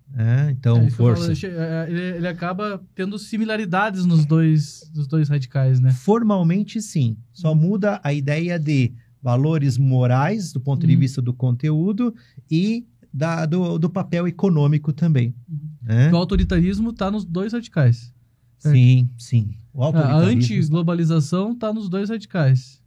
[0.09, 0.51] Né?
[0.51, 1.33] Então, é, força.
[1.45, 5.91] É, ele, ele, acaba tendo similaridades nos dois, nos dois radicais, né?
[5.91, 7.17] Formalmente, sim.
[7.31, 7.55] Só uhum.
[7.55, 10.89] muda a ideia de valores morais, do ponto uhum.
[10.89, 12.15] de vista do conteúdo,
[12.49, 15.35] e da, do, do papel econômico também.
[15.47, 15.69] Uhum.
[15.81, 16.11] Né?
[16.11, 18.13] O autoritarismo está nos dois radicais.
[18.57, 18.75] Certo?
[18.75, 19.55] Sim, sim.
[19.75, 22.81] A anti-globalização está nos dois radicais.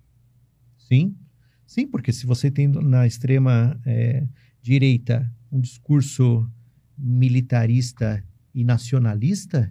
[0.76, 1.14] Sim,
[1.64, 4.26] sim, porque se você tem na extrema é,
[4.60, 6.50] direita um discurso
[7.00, 8.22] militarista
[8.54, 9.70] e nacionalista,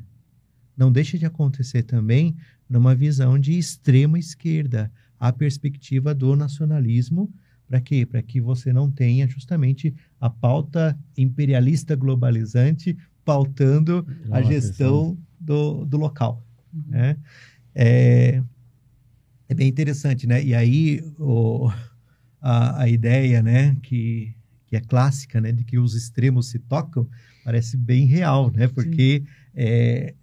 [0.75, 2.35] não deixa de acontecer também
[2.69, 7.31] numa visão de extrema esquerda, a perspectiva do nacionalismo.
[7.67, 8.05] Para quê?
[8.05, 15.85] Para que você não tenha justamente a pauta imperialista globalizante pautando Nossa, a gestão do,
[15.85, 16.43] do local.
[16.73, 16.83] Uhum.
[16.87, 17.17] Né?
[17.75, 18.41] É,
[19.47, 20.43] é bem interessante, né?
[20.43, 21.69] E aí o,
[22.41, 24.33] a, a ideia, né, que,
[24.69, 27.09] que é clássica, né, de que os extremos se tocam,
[27.43, 28.67] parece bem real, né?
[28.67, 29.23] Porque
[29.55, 30.13] é,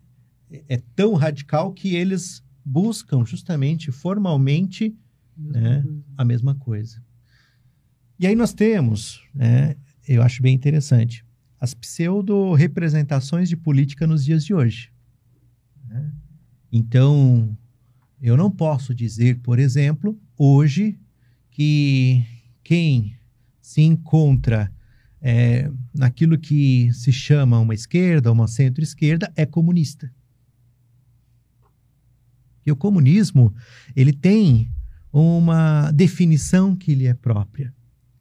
[0.68, 4.96] é tão radical que eles buscam justamente formalmente
[5.36, 5.84] né,
[6.16, 7.02] a mesma coisa.
[8.18, 11.24] E aí nós temos, né, eu acho bem interessante,
[11.60, 14.92] as pseudo-representações de política nos dias de hoje.
[15.88, 16.12] Né?
[16.70, 17.56] Então,
[18.20, 20.98] eu não posso dizer, por exemplo, hoje,
[21.50, 22.24] que
[22.62, 23.15] quem
[23.66, 24.72] se encontra
[25.20, 30.08] é, naquilo que se chama uma esquerda, uma centro-esquerda, é comunista.
[32.64, 33.52] E o comunismo,
[33.96, 34.70] ele tem
[35.12, 37.74] uma definição que lhe é própria.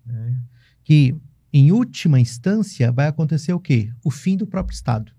[0.03, 0.41] Né?
[0.83, 1.15] Que,
[1.53, 3.93] em última instância, vai acontecer o quê?
[4.03, 5.11] O fim do próprio Estado.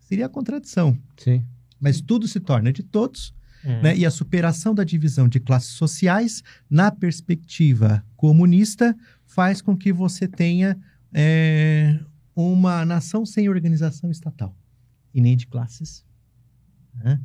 [0.00, 0.98] Seria a contradição.
[1.18, 1.44] Sim.
[1.78, 3.82] Mas tudo se torna de todos, hum.
[3.82, 3.96] né?
[3.96, 8.96] E a superação da divisão de classes sociais, na perspectiva comunista,
[9.26, 10.78] faz com que você tenha
[11.12, 11.98] é,
[12.34, 14.56] uma nação sem organização estatal
[15.14, 16.04] e nem de classes.
[16.94, 17.20] Né?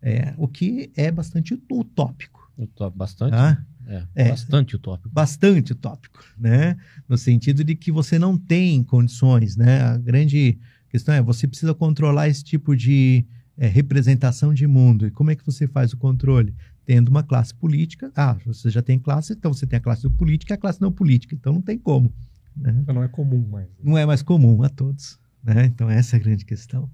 [0.00, 2.50] É, o que é bastante utópico.
[2.94, 3.30] Bastante?
[3.30, 3.64] Tá?
[3.86, 5.08] É, é, bastante utópico.
[5.08, 6.76] Bastante utópico, né?
[7.08, 9.80] No sentido de que você não tem condições, né?
[9.80, 10.58] A grande
[10.90, 13.24] questão é, você precisa controlar esse tipo de
[13.58, 15.06] é, representação de mundo.
[15.06, 16.54] E como é que você faz o controle?
[16.86, 18.10] Tendo uma classe política.
[18.16, 20.92] Ah, você já tem classe, então você tem a classe política e a classe não
[20.92, 21.34] política.
[21.34, 22.12] Então não tem como.
[22.56, 22.78] Né?
[22.80, 23.68] Então não é comum mais.
[23.82, 25.18] Não é mais comum a todos.
[25.42, 25.66] Né?
[25.66, 26.90] Então essa é a grande questão.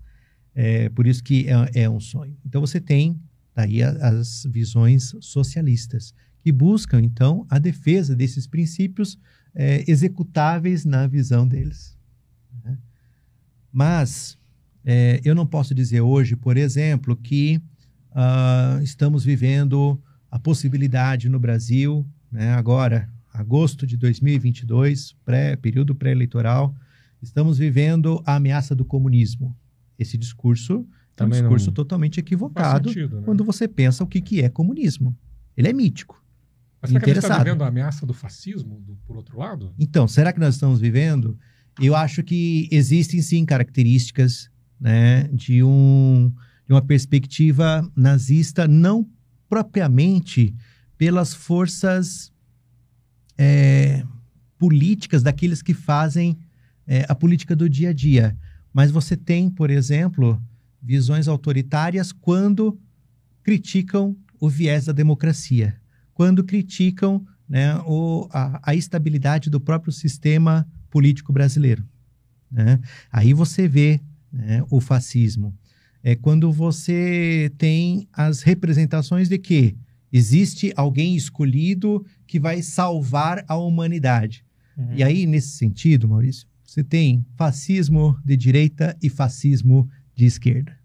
[0.54, 2.36] É, por isso que é, é um sonho.
[2.44, 3.20] Então você tem
[3.54, 9.18] daí as visões socialistas, que buscam, então, a defesa desses princípios
[9.54, 11.96] é, executáveis na visão deles.
[12.62, 12.76] Né?
[13.72, 14.36] Mas
[14.84, 17.60] é, eu não posso dizer hoje, por exemplo, que
[18.10, 26.74] uh, estamos vivendo a possibilidade no Brasil, né, agora, agosto de 2022, pré, período pré-eleitoral,
[27.22, 29.56] estamos vivendo a ameaça do comunismo.
[29.98, 33.22] Esse discurso Também é um discurso totalmente equivocado sentido, né?
[33.24, 35.16] quando você pensa o que, que é comunismo.
[35.56, 36.22] Ele é mítico.
[36.82, 39.72] Mas será que a gente está vivendo a ameaça do fascismo, do, por outro lado?
[39.78, 41.38] Então, será que nós estamos vivendo?
[41.80, 46.32] Eu acho que existem sim características né, de, um,
[46.66, 49.08] de uma perspectiva nazista, não
[49.48, 50.54] propriamente
[50.96, 52.32] pelas forças
[53.36, 54.04] é,
[54.58, 56.38] políticas daqueles que fazem
[56.86, 58.36] é, a política do dia a dia.
[58.72, 60.42] Mas você tem, por exemplo,
[60.82, 62.78] visões autoritárias quando
[63.42, 65.78] criticam o viés da democracia
[66.14, 71.84] quando criticam né, o, a, a, estabilidade do próprio sistema político brasileiro.
[72.50, 72.80] Né?
[73.12, 74.00] Aí você vê
[74.34, 75.54] né, o fascismo.
[76.02, 79.76] É quando você tem as representações de que
[80.12, 84.44] existe alguém escolhido que vai salvar a humanidade.
[84.76, 84.94] Uhum.
[84.96, 90.76] E aí, nesse sentido, Maurício, você tem fascismo de direita e fascismo de esquerda.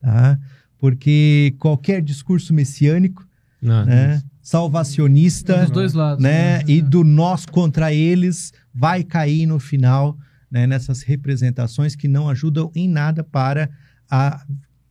[0.00, 0.38] Tá?
[0.78, 3.26] Porque qualquer discurso messiânico
[3.60, 6.64] não, né, salvacionista, dos dois lados, né, né?
[6.68, 10.16] E do nós contra eles vai cair no final,
[10.56, 13.68] né, nessas representações que não ajudam em nada para
[14.08, 14.42] a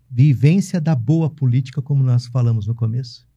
[0.07, 3.27] vivência da boa política, como nós falamos no começo.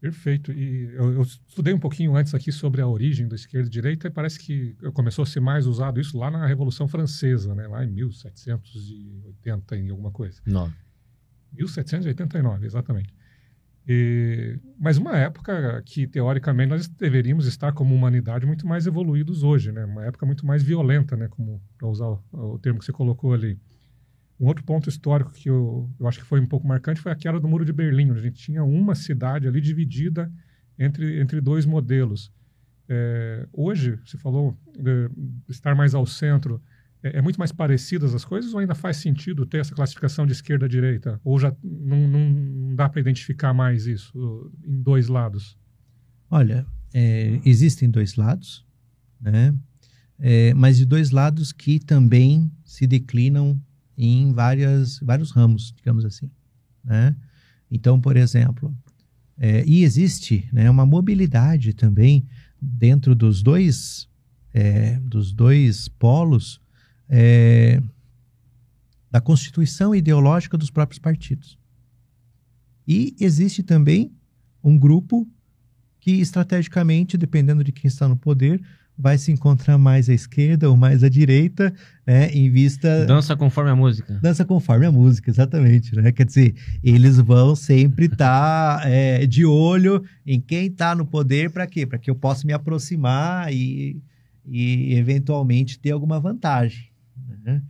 [0.00, 0.52] Perfeito.
[0.52, 4.08] E eu, eu, estudei um pouquinho antes aqui sobre a origem da esquerda e direita
[4.08, 7.66] e parece que começou a ser mais usado isso lá na Revolução Francesa, né?
[7.66, 10.40] lá em 1780 e alguma coisa.
[10.46, 10.72] Não.
[11.52, 13.12] 1789, exatamente.
[13.88, 19.70] E, mas uma época que, teoricamente, nós deveríamos estar como humanidade muito mais evoluídos hoje,
[19.70, 19.84] né?
[19.84, 21.28] Uma época muito mais violenta, né?
[21.28, 23.58] Como, para usar o, o, termo que você colocou ali.
[24.40, 27.16] Um outro ponto histórico que eu, eu acho que foi um pouco marcante foi a
[27.16, 30.30] queda do Muro de Berlim, onde a gente tinha uma cidade ali dividida
[30.76, 32.32] entre, entre dois modelos.
[32.88, 35.08] É, hoje, você falou de
[35.48, 36.60] estar mais ao centro,
[37.06, 40.32] é, é, muito mais parecidas as coisas ou ainda faz sentido ter essa classificação de
[40.32, 41.20] esquerda-direita?
[41.24, 45.56] Ou já não, não dá para identificar mais isso em dois lados?
[46.30, 48.64] Olha, é, existem dois lados,
[49.20, 49.54] né?
[50.18, 53.60] É, mas de dois lados que também se declinam
[53.98, 56.30] em várias, vários ramos, digamos assim.
[56.82, 57.14] Né?
[57.70, 58.74] Então, por exemplo,
[59.38, 62.26] é, e existe né, uma mobilidade também
[62.60, 64.08] dentro dos dois,
[64.54, 66.60] é, dos dois polos
[67.08, 67.80] é,
[69.10, 71.58] da constituição ideológica dos próprios partidos.
[72.86, 74.12] E existe também
[74.62, 75.26] um grupo
[76.00, 78.60] que, estrategicamente, dependendo de quem está no poder,
[78.98, 81.72] vai se encontrar mais à esquerda ou mais à direita,
[82.06, 83.04] né, em vista...
[83.04, 84.18] Dança conforme a música.
[84.22, 86.12] Dança conforme a música, exatamente, né?
[86.12, 91.50] Quer dizer, eles vão sempre estar tá, é, de olho em quem está no poder,
[91.50, 91.84] para quê?
[91.84, 94.00] Para que eu possa me aproximar e,
[94.46, 96.95] e, eventualmente, ter alguma vantagem
[97.46, 97.62] né?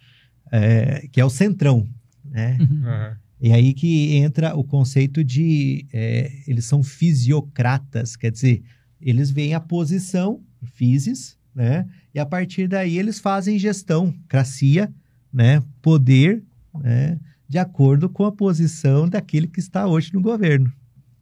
[0.51, 1.87] é, que é o centrão.
[2.25, 2.59] Né?
[2.61, 3.17] Uhum.
[3.41, 8.63] E aí que entra o conceito de é, eles são fisiocratas, quer dizer,
[9.01, 10.41] eles veem a posição,
[10.75, 11.87] physis, né?
[12.15, 14.93] E a partir daí eles fazem gestão, cracia,
[15.33, 15.63] né?
[15.83, 16.43] Poder,
[16.75, 17.21] né?
[17.47, 20.73] De acordo com a posição daquele que está hoje no governo.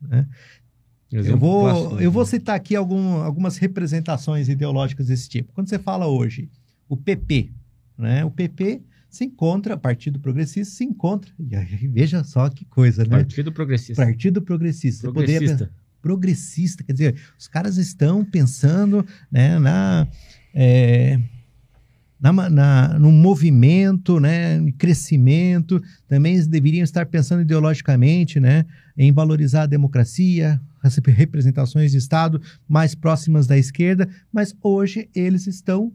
[0.00, 0.26] Né?
[1.10, 5.52] Eu vou, eu vou citar aqui algum, algumas representações ideológicas desse tipo.
[5.52, 6.48] Quando você fala hoje,
[6.88, 7.52] o PP,
[7.96, 8.24] né?
[8.24, 13.10] O PP se encontra, Partido Progressista se encontra, e aí, veja só que coisa, né?
[13.10, 14.04] Partido Progressista.
[14.04, 15.12] Partido Progressista.
[15.12, 15.70] Progressista.
[16.02, 20.08] progressista, quer dizer, os caras estão pensando né, na,
[20.52, 21.20] é,
[22.20, 28.64] na, na, no movimento, né, em crescimento, também eles deveriam estar pensando ideologicamente né,
[28.96, 35.46] em valorizar a democracia, as representações de Estado mais próximas da esquerda, mas hoje eles
[35.46, 35.92] estão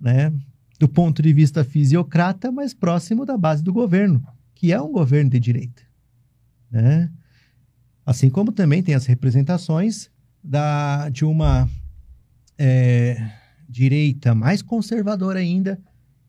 [0.00, 0.32] né,
[0.80, 5.28] do ponto de vista fisiocrata, mas próximo da base do governo, que é um governo
[5.28, 5.82] de direita.
[6.70, 7.12] Né?
[8.04, 10.10] Assim como também tem as representações
[10.42, 11.68] da, de uma
[12.56, 13.30] é,
[13.68, 15.78] direita mais conservadora ainda,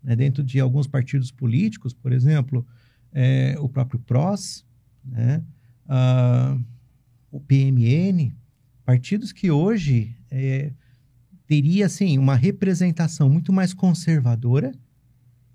[0.03, 2.67] né, dentro de alguns partidos políticos, por exemplo,
[3.13, 4.65] é, o próprio PROS,
[5.05, 5.41] né,
[7.31, 8.33] o PMN,
[8.83, 10.73] partidos que hoje é,
[11.51, 14.71] teria assim uma representação muito mais conservadora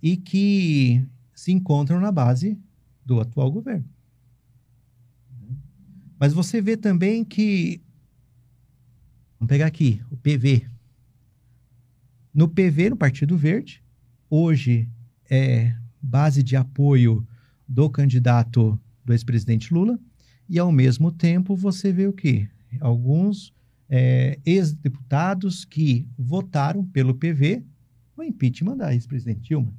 [0.02, 1.02] e que
[1.34, 2.60] se encontram na base
[3.02, 3.88] do atual governo.
[6.18, 7.80] Mas você vê também que.
[9.40, 10.68] Vamos pegar aqui, o PV.
[12.34, 13.82] No PV, no Partido Verde,
[14.28, 14.86] hoje
[15.30, 17.26] é base de apoio
[17.66, 19.98] do candidato do ex-presidente Lula,
[20.46, 22.50] e ao mesmo tempo você vê o quê?
[22.80, 23.55] Alguns
[23.88, 27.62] é, ex-deputados que votaram pelo PV
[28.16, 29.72] no impeachment da ex-presidente Dilma.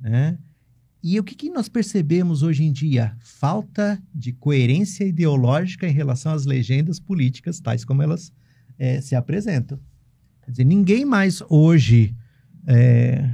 [0.00, 0.38] Né?
[1.02, 3.16] E o que, que, nós percebemos hoje em dia?
[3.20, 8.32] Falta de coerência ideológica em relação às legendas políticas, tais como elas
[8.78, 9.78] é, se apresentam.
[10.42, 12.14] Quer dizer, ninguém mais hoje,
[12.66, 13.30] é,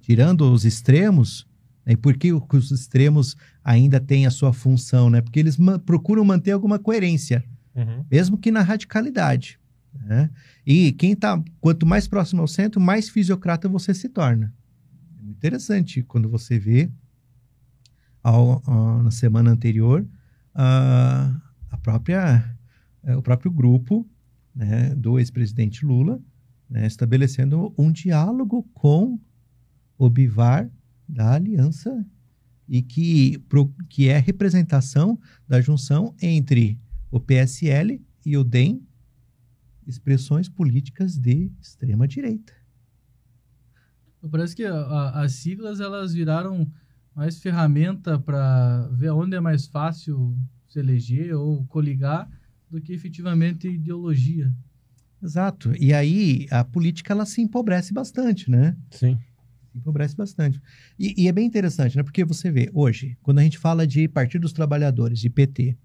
[0.00, 1.46] tirando os extremos,
[1.84, 5.10] né, e por que os extremos ainda têm a sua função?
[5.10, 5.20] Né?
[5.20, 7.44] Porque eles ma procuram manter alguma coerência,
[7.80, 8.04] uhum.
[8.10, 9.58] mesmo que na radicalidade.
[9.92, 10.30] Né?
[10.64, 14.52] E quem está, quanto mais próximo ao centro, mais fisiocrata você se torna
[15.30, 16.90] interessante quando você vê
[18.22, 20.06] ao, ao, na semana anterior
[20.54, 21.34] a,
[21.70, 22.56] a própria
[23.02, 24.06] é, o próprio grupo
[24.54, 26.20] né, do ex-presidente Lula
[26.68, 29.18] né, estabelecendo um diálogo com
[29.96, 30.70] o Bivar
[31.08, 32.04] da aliança
[32.68, 35.18] e que, pro, que é representação
[35.48, 36.78] da junção entre
[37.10, 38.86] o PSL e o DEM,
[39.86, 42.52] expressões políticas de extrema direita.
[44.30, 46.70] Parece que a, as siglas elas viraram
[47.14, 50.36] mais ferramenta para ver onde é mais fácil
[50.68, 52.30] se eleger ou coligar
[52.70, 54.54] do que efetivamente ideologia.
[55.22, 55.72] Exato.
[55.78, 58.76] E aí a política ela se empobrece bastante, né?
[58.90, 59.18] Sim.
[59.72, 60.60] Se empobrece bastante.
[60.98, 62.02] E, e, é bem interessante, né?
[62.02, 65.76] Porque você vê, hoje, quando a gente fala de Partido dos Trabalhadores, de PT,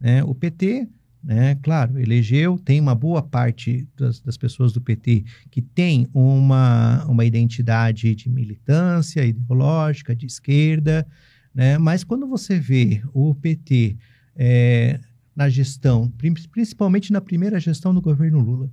[0.00, 0.22] né?
[0.24, 0.88] O PT
[1.22, 1.56] né?
[1.62, 7.24] Claro, elegeu, tem uma boa parte das, das, pessoas do PT que tem uma, uma
[7.24, 11.06] identidade de militância ideológica, de esquerda,
[11.54, 11.76] né?
[11.76, 13.96] mas quando você vê o PT
[14.36, 15.00] é,
[15.34, 16.10] na gestão,
[16.50, 18.70] principalmente na primeira gestão do governo Lula,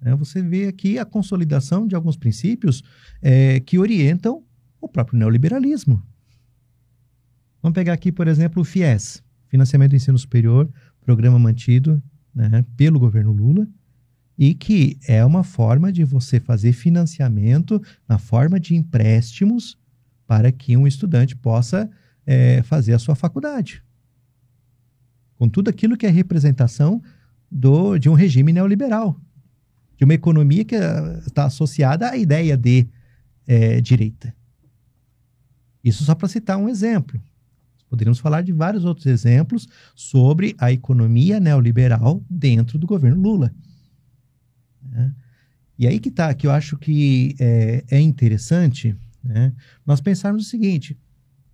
[0.00, 0.14] né?
[0.14, 2.82] você vê aqui a consolidação de alguns princípios
[3.22, 4.44] é, que orientam
[4.80, 6.02] o próprio neoliberalismo.
[7.62, 10.68] Vamos pegar aqui, por exemplo, o FIES, Financiamento do Ensino Superior,
[11.00, 12.02] programa mantido
[12.34, 13.66] né, pelo governo Lula
[14.38, 19.78] e que é uma forma de você fazer financiamento na forma de empréstimos
[20.26, 21.90] para que um estudante possa
[22.26, 23.82] é, fazer a sua faculdade.
[25.38, 27.02] Com tudo aquilo que é representação
[27.50, 29.18] do, de um regime neoliberal,
[29.96, 32.86] de uma economia que eh, está associada à ideia de
[33.46, 34.34] é, direita.
[35.82, 37.20] Isso só para citar um exemplo.
[37.88, 43.54] Poderíamos falar de vários outros exemplos sobre a economia neoliberal dentro do governo Lula.
[44.82, 45.14] Né?
[45.78, 49.52] E aí que está, que eu acho que é, é interessante né,
[49.84, 50.98] nós pensarmos o seguinte: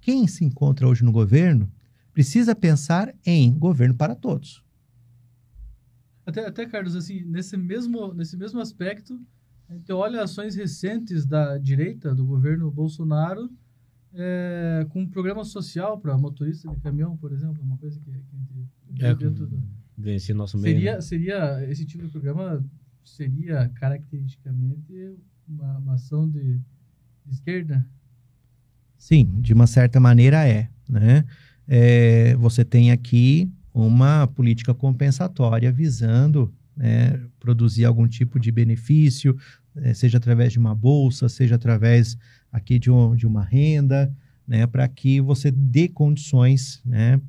[0.01, 1.71] quem se encontra hoje no governo
[2.13, 4.63] precisa pensar em governo para todos.
[6.25, 9.21] Até, até Carlos, assim, nesse mesmo, nesse mesmo aspecto,
[9.69, 13.51] a gente olha ações recentes da direita, do governo Bolsonaro,
[14.15, 18.37] é, com um programa social para motorista de caminhão, por exemplo, uma coisa que, que
[18.37, 19.63] a gente é, dentro do...
[19.97, 20.77] vencer nosso meio.
[20.77, 21.01] Seria, né?
[21.01, 22.65] seria esse tipo de programa
[23.05, 25.17] seria caracteristicamente
[25.49, 26.59] uma, uma ação de,
[27.27, 27.87] de, esquerda?
[28.97, 31.25] Sim, de uma certa maneira é, né?
[31.67, 39.37] É, você tem aqui uma política compensatória visando né, produzir algum tipo de benefício,
[39.77, 42.17] é, seja através de uma bolsa, seja através
[42.53, 44.15] aqui de, um, de uma renda,
[44.47, 47.21] né, para que você dê condições, né,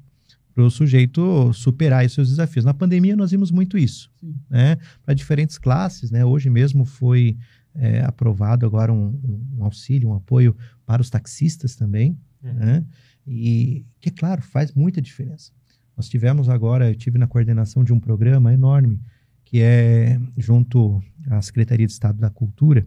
[0.54, 2.66] para o sujeito superar os seus desafios.
[2.66, 4.12] Na pandemia nós vimos muito isso,
[4.50, 7.38] né, para diferentes classes, né, hoje mesmo foi
[7.76, 10.56] é, aprovado agora um, um, auxílio, um apoio
[10.86, 12.54] para os taxistas também, uhum.
[12.54, 12.86] né,
[13.26, 15.52] e que, claro, faz muita diferença.
[15.96, 19.00] Nós tivemos agora, eu tive na coordenação de um programa enorme,
[19.46, 22.86] que é junto à Secretaria de Estado da Cultura,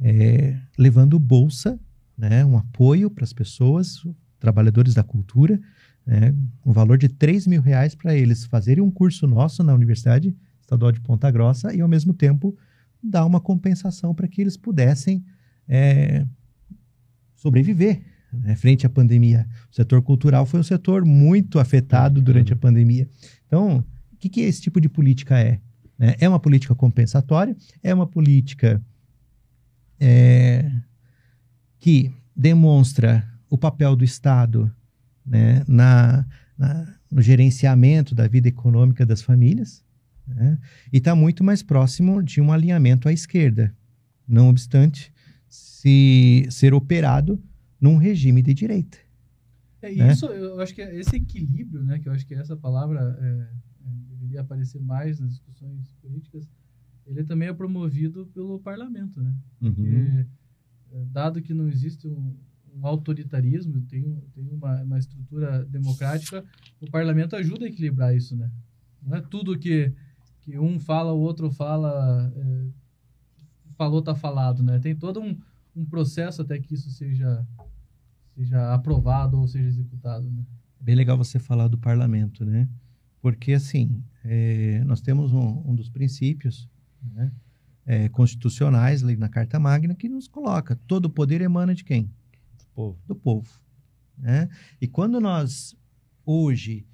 [0.00, 1.78] é, levando bolsa,
[2.16, 4.02] né, um apoio para as pessoas,
[4.38, 5.60] trabalhadores da cultura,
[6.06, 6.34] né,
[6.64, 10.92] um valor de 3 mil reais para eles fazerem um curso nosso na Universidade Estadual
[10.92, 12.56] de Ponta Grossa e, ao mesmo tempo,
[13.02, 15.24] dar uma compensação para que eles pudessem
[15.68, 16.26] é,
[17.34, 19.46] sobreviver né, frente à pandemia.
[19.70, 23.08] O setor cultural foi um setor muito afetado durante a pandemia.
[23.46, 25.60] Então, o que, que esse tipo de política é?
[25.98, 26.14] Né?
[26.20, 28.82] É uma política compensatória, é uma política
[30.00, 30.72] é,
[31.78, 34.74] que demonstra o papel do Estado
[35.26, 36.26] né, na,
[36.56, 39.84] na, no gerenciamento da vida econômica das famílias
[40.26, 40.58] né,
[40.92, 43.74] e está muito mais próximo de um alinhamento à esquerda,
[44.26, 45.12] não obstante
[45.48, 47.42] se ser operado
[47.80, 48.98] num regime de direita.
[49.82, 50.12] É, né?
[50.12, 53.26] isso, eu acho que é esse equilíbrio, né, que eu acho que essa palavra é,
[53.26, 56.48] é, deveria aparecer mais nas discussões políticas,
[57.06, 59.34] ele também é promovido pelo parlamento, né?
[59.60, 59.74] Uhum.
[59.74, 60.26] Porque,
[60.92, 62.36] é, dado que não existe um,
[62.74, 66.44] um autoritarismo, tem, tem uma, uma estrutura democrática,
[66.80, 68.50] o parlamento ajuda a equilibrar isso, né?
[69.02, 69.92] Não é tudo que,
[70.42, 72.66] que um fala, o outro fala, é,
[73.76, 74.78] falou, tá falado, né?
[74.78, 75.36] Tem todo um,
[75.74, 77.46] um processo até que isso seja,
[78.34, 80.44] seja aprovado ou seja executado, né?
[80.80, 82.68] É bem legal você falar do parlamento, né?
[83.20, 86.68] Porque, assim, é, nós temos um, um dos princípios
[87.02, 87.32] né,
[87.86, 92.10] é, constitucionais ali na Carta Magna que nos coloca: todo o poder emana de quem?
[92.74, 93.60] Pô, do povo.
[94.16, 94.48] Né?
[94.80, 95.74] E quando nós,
[96.24, 96.86] hoje,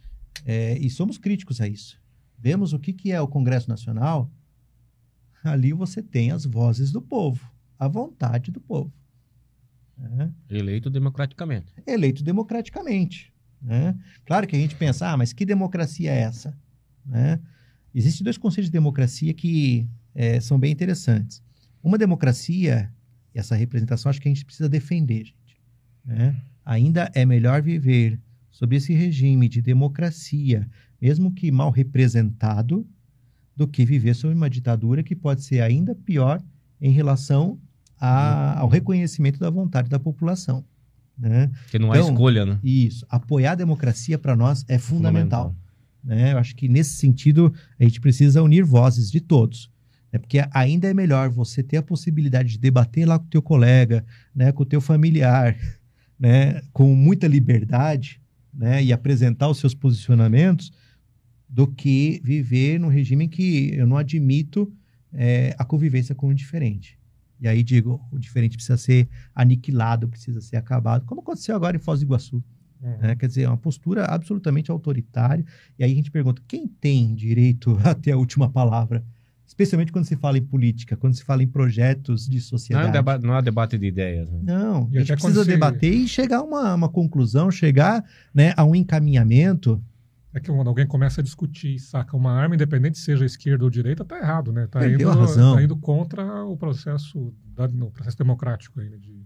[0.45, 2.01] é, e somos críticos a isso,
[2.39, 4.31] vemos o que, que é o Congresso Nacional,
[5.43, 8.93] ali você tem as vozes do povo, a vontade do povo.
[9.97, 10.33] né?
[10.49, 11.73] eleito democraticamente.
[11.87, 13.33] Eleito democraticamente.
[13.61, 13.99] né?
[14.25, 16.57] Claro que a gente pensa, ah, mas que democracia é essa?
[17.05, 17.41] Né?
[17.99, 21.42] Existem dois conceitos de democracia que é, são bem interessantes.
[21.82, 22.92] Uma democracia,
[23.34, 25.57] essa representação, acho que a gente precisa defender, gente.
[26.05, 26.36] né?
[26.64, 28.18] Ainda é melhor viver
[28.51, 30.68] sob esse regime de democracia,
[31.01, 32.86] mesmo que mal representado,
[33.55, 36.42] do que viver sob uma ditadura que pode ser ainda pior
[36.80, 37.59] em relação
[37.99, 40.64] a- ao reconhecimento da vontade da população.
[41.18, 41.51] Né?
[41.70, 42.59] Que não há Então, escolha, né?
[42.62, 43.07] Isso.
[43.09, 45.55] Apoiar a democracia para nós é fundamental.
[46.07, 46.33] Né?
[46.33, 49.69] Eu acho que nesse sentido a gente precisa unir vozes de todos.
[50.13, 50.21] Né?
[50.21, 54.07] Porque ainda é melhor você ter a possibilidade de debater lá com o teu colega,
[54.33, 54.53] né?
[54.53, 55.57] com o teu familiar,
[56.17, 56.63] né?
[56.73, 58.21] com muita liberdade
[58.55, 58.85] né?
[58.85, 60.73] e apresentar os seus posicionamentos
[61.49, 64.73] do que viver num regime que eu não admito
[65.13, 66.97] é, a convivência com o diferente.
[67.41, 71.81] E aí digo, o diferente precisa ser aniquilado, precisa ser acabado, como aconteceu agora em
[71.81, 72.43] Foz do Iguaçu.
[72.83, 72.99] Uhum.
[72.99, 73.16] né?
[73.16, 75.45] Quer dizer, é uma postura absolutamente autoritária.
[75.79, 79.05] E aí a gente pergunta: quem tem direito a ter a última palavra?
[79.47, 82.93] Especialmente quando se fala em política, quando se fala em projetos de Não é, sociedade.
[82.93, 84.29] deba- não é debate de ideias.
[84.29, 84.41] Né?
[84.43, 88.05] Não, E a gente precisa se- debater e chegar a uma, uma conclusão, chegar
[88.35, 89.81] né, a um encaminhamento.
[90.35, 93.70] É que quando alguém começa a discutir e saca uma arma, independente seja esquerda ou
[93.70, 94.66] direita, tá errado, né?
[94.66, 98.99] Tá Perdeu indo, tá indo contra o processo, da, no processo democrático ainda.
[98.99, 99.24] De...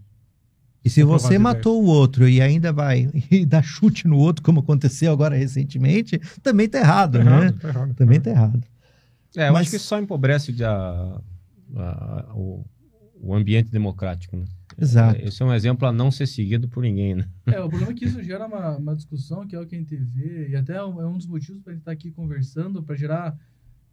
[0.83, 4.17] E se Comprovar você as matou o outro e ainda vai e dá chute no
[4.17, 7.31] outro, como aconteceu agora recentemente, também tá errado, Tá né?
[7.31, 7.93] errado, tá errado.
[7.95, 8.63] Também tá errado.
[9.37, 11.21] É, eu Mas- acho que só empobrece a-
[11.75, 12.65] a- o,
[13.21, 14.45] o ambiente democrático, né?
[14.79, 15.21] Exato.
[15.21, 17.25] Esse é um exemplo a não ser seguido por ninguém, né?
[17.47, 19.77] É, o problema é que isso gera uma, uma discussão que é o que a
[19.77, 22.09] gente vê, e até é um é um dos motivos para a gente estar aqui
[22.09, 23.37] conversando, para gerar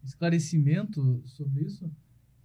[0.03, 1.89] esclarecimento sobre isso.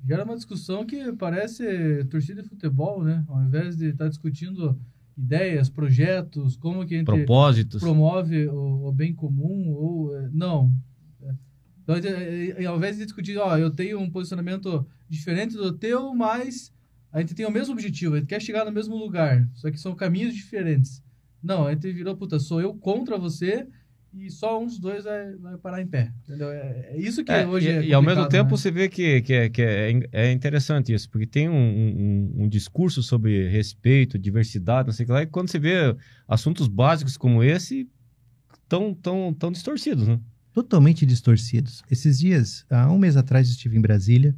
[0.07, 3.25] Gera uma discussão que parece torcida de futebol, né?
[3.27, 4.79] Ao invés de estar discutindo
[5.17, 7.81] ideias, projetos, como que a gente Propósitos.
[7.81, 10.73] promove o, o bem comum ou eh, não.
[11.23, 11.35] É.
[11.83, 16.15] Então, eh, eh, ao invés de discutir, ó, eu tenho um posicionamento diferente do teu,
[16.15, 16.73] mas
[17.13, 19.79] a gente tem o mesmo objetivo, a gente quer chegar no mesmo lugar, só que
[19.79, 21.03] são caminhos diferentes.
[21.43, 23.69] Não, a gente virou, puta, sou eu contra você
[24.17, 26.12] e só um dos dois vai, vai parar em pé.
[26.25, 26.49] Entendeu?
[26.51, 28.57] É, é isso que É, hoje e, é e ao mesmo tempo né?
[28.57, 32.35] você vê que, que, é, que é, in- é interessante isso, porque tem um, um-
[32.45, 35.97] um discurso sobre respeito, diversidade, não sei o que lá, e quando você vê
[36.29, 37.89] assuntos básicos como esse,
[38.69, 40.19] tão, tão, tão distorcidos, né?
[40.53, 41.83] totalmente distorcidos.
[41.91, 44.35] Esses dias, há um mês atrás, estive em Brasília,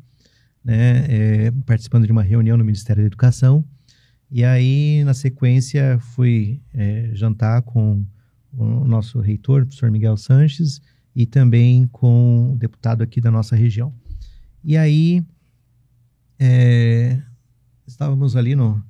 [0.64, 3.64] né, é, participando de uma reunião no Ministério da Educação,
[4.30, 8.04] e aí, na sequência, fui é, jantar com
[8.56, 10.80] o nosso reitor, o professor Miguel Sanches,
[11.14, 13.92] e também com o deputado aqui da nossa região.
[14.62, 15.24] E aí,
[16.38, 17.22] é,
[17.86, 18.82] estávamos ali no,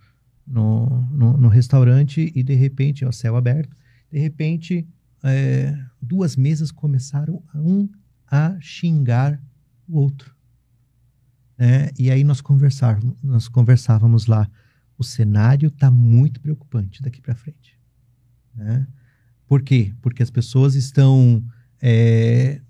[0.46, 3.76] no, no, no restaurante e, de repente, ó, céu aberto,
[4.10, 4.86] de repente,
[5.22, 7.88] é, duas mesas começaram a um
[8.26, 9.40] a xingar
[9.88, 10.34] o outro.
[11.58, 11.90] né?
[11.98, 14.48] E aí nós conversávamos, nós conversávamos lá.
[14.98, 17.78] O cenário está muito preocupante daqui para frente.
[18.54, 18.86] né?
[19.46, 19.92] Por quê?
[20.02, 21.42] Porque as pessoas estão
[21.80, 22.60] é,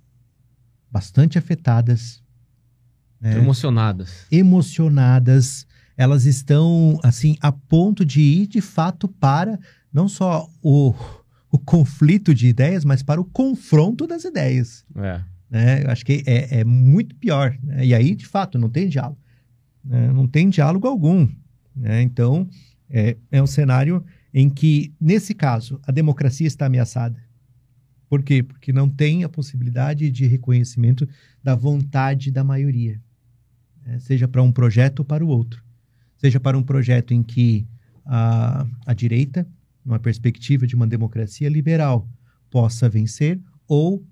[0.90, 2.22] bastante afetadas,
[3.20, 3.36] né?
[3.38, 4.26] Emocionadas.
[4.30, 5.66] emocionadas,
[5.96, 9.58] elas estão assim a ponto de ir de fato para
[9.92, 10.94] não só o,
[11.50, 14.84] o conflito de ideias, mas para o confronto das ideias.
[14.96, 15.20] É.
[15.50, 15.84] né?
[15.84, 17.56] Eu acho que é, é muito pior.
[17.62, 17.86] né?
[17.86, 19.18] E aí, de fato, não tem diálogo.
[19.82, 20.12] né?
[20.12, 21.26] Não tem diálogo algum.
[21.74, 22.02] né?
[22.02, 22.46] Então,
[22.88, 27.22] é, é um cenário em que, nesse caso, a democracia está ameaçada.
[28.08, 28.42] Por quê?
[28.42, 31.08] Porque não tem a possibilidade de reconhecimento
[31.42, 33.00] da vontade da maioria.
[33.84, 33.98] né?
[33.98, 35.64] Seja para um projeto ou para o outro.
[36.16, 37.66] Seja para um projeto em que
[38.04, 39.46] a, a direita,
[39.84, 42.08] numa perspectiva de uma democracia liberal,
[42.50, 44.06] possa vencer, ou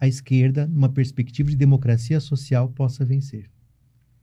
[0.00, 3.48] a esquerda, numa perspectiva de democracia social, possa vencer.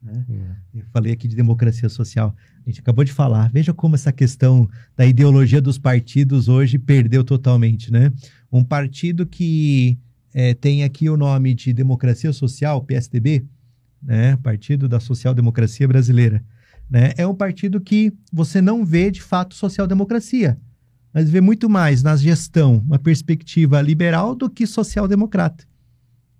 [0.05, 0.23] Né?
[0.29, 0.79] É.
[0.79, 2.35] Eu falei aqui de democracia social.
[2.63, 3.49] A gente acabou de falar.
[3.51, 8.11] Veja como essa questão da ideologia dos partidos hoje perdeu totalmente, né?
[8.51, 9.97] Um partido que
[10.33, 13.45] eh, tem aqui o nome de Democracia Social, PSDB,
[14.01, 14.37] né?
[14.37, 16.43] Partido da Social Democracia Brasileira,
[16.87, 17.13] né?
[17.17, 20.55] É um partido que você não vê de fato social-democracia,
[21.11, 25.65] mas vê muito mais na gestão uma perspectiva liberal do que social-democrata.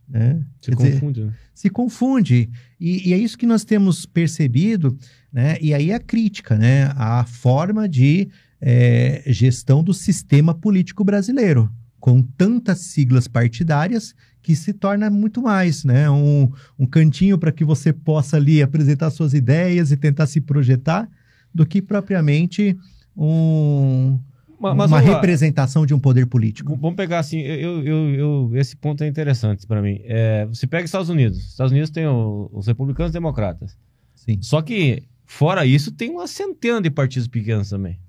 [0.07, 0.43] Né?
[0.61, 1.33] Se Quer dizer, confunde, né?
[1.53, 2.49] se confunde.
[2.79, 4.97] E, e é isso que nós temos percebido,
[5.31, 5.57] né?
[5.61, 6.91] E aí a crítica, né?
[6.95, 8.29] A forma de
[8.61, 15.83] eh, gestão do sistema político brasileiro, com tantas siglas partidárias que se torna muito mais,
[15.83, 16.09] né?
[16.09, 21.09] Um, um cantinho para que você possa ali apresentar suas ideias e tentar se projetar,
[21.51, 22.77] do que propriamente
[23.17, 24.19] um,
[24.59, 25.15] Mas, mas uma vamos lá.
[25.15, 26.75] representação de um poder político.
[26.77, 29.99] Vamos pegar assim, eu, eu, eu- esse ponto é interessante para mim.
[30.03, 31.37] É, você pega Estados Unidos.
[31.37, 33.77] Estados Unidos tem o- os republicanos e democratas.
[34.15, 34.39] Sim.
[34.41, 37.99] Só que, fora isso, tem uma centena de partidos pequenos também.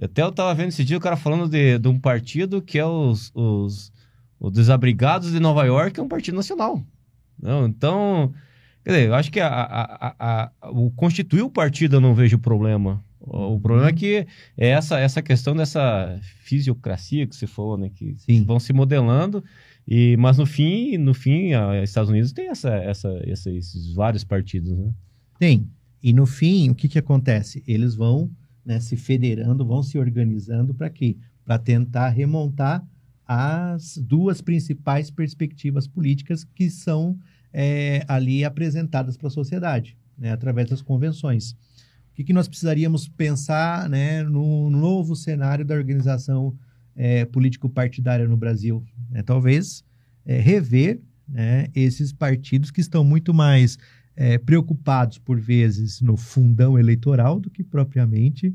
[0.00, 2.86] Até eu tava vendo esse dia o cara falando de, de um partido que é
[2.86, 3.92] os, os,
[4.38, 6.80] os Desabrigados de Nova York, que é um partido nacional.
[7.40, 8.32] Não, então,
[8.84, 12.14] quer dizer, eu acho que a, a, a, a- o constituir o partido eu não
[12.14, 13.02] vejo problema.
[13.30, 14.26] O, problema é que
[14.56, 17.90] é essa, essa questão dessa fisiocracia que você falou, né?
[17.94, 18.44] Que Sim.
[18.44, 19.42] vão se modelando.
[19.86, 24.24] E, mas no fim, no fim, a Estados Unidos tem essa, essa, essa- esses vários
[24.24, 24.92] partidos, né?
[25.38, 25.66] Tem.
[26.02, 27.62] E no fim, o que, que acontece?
[27.66, 28.30] Eles vão
[28.64, 31.16] né, se federando, vão se organizando para quê?
[31.44, 32.86] Para tentar remontar
[33.26, 37.18] as duas principais perspectivas políticas que são
[37.52, 41.56] é, ali apresentadas para a sociedade, né, através das convenções.
[42.18, 46.52] Que, que nós precisaríamos pensar né, no novo cenário da organização
[46.96, 48.84] é, político-partidária no Brasil?
[49.08, 49.22] né?
[49.22, 49.84] talvez
[50.26, 53.78] é, rever né, esses partidos que estão muito mais
[54.16, 58.52] é, preocupados, por vezes, no fundão eleitoral do que propriamente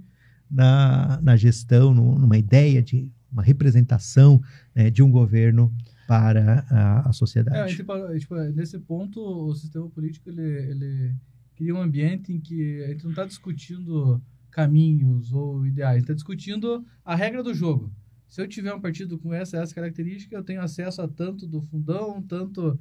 [0.51, 4.41] na, na gestão, no- numa ideia de uma representação
[4.75, 5.73] né, de um governo
[6.05, 7.75] para a, a É, sociedade.
[7.77, 11.15] tipo, tipo, nesse ponto, o sistema político ele, ele
[11.63, 16.85] cria um ambiente em que a gente não está discutindo caminhos ou ideais, está discutindo
[17.05, 17.89] a regra do jogo.
[18.27, 21.61] Se eu tiver um partido com essa essa característica, eu tenho acesso a tanto do
[21.61, 22.77] fundão, tanto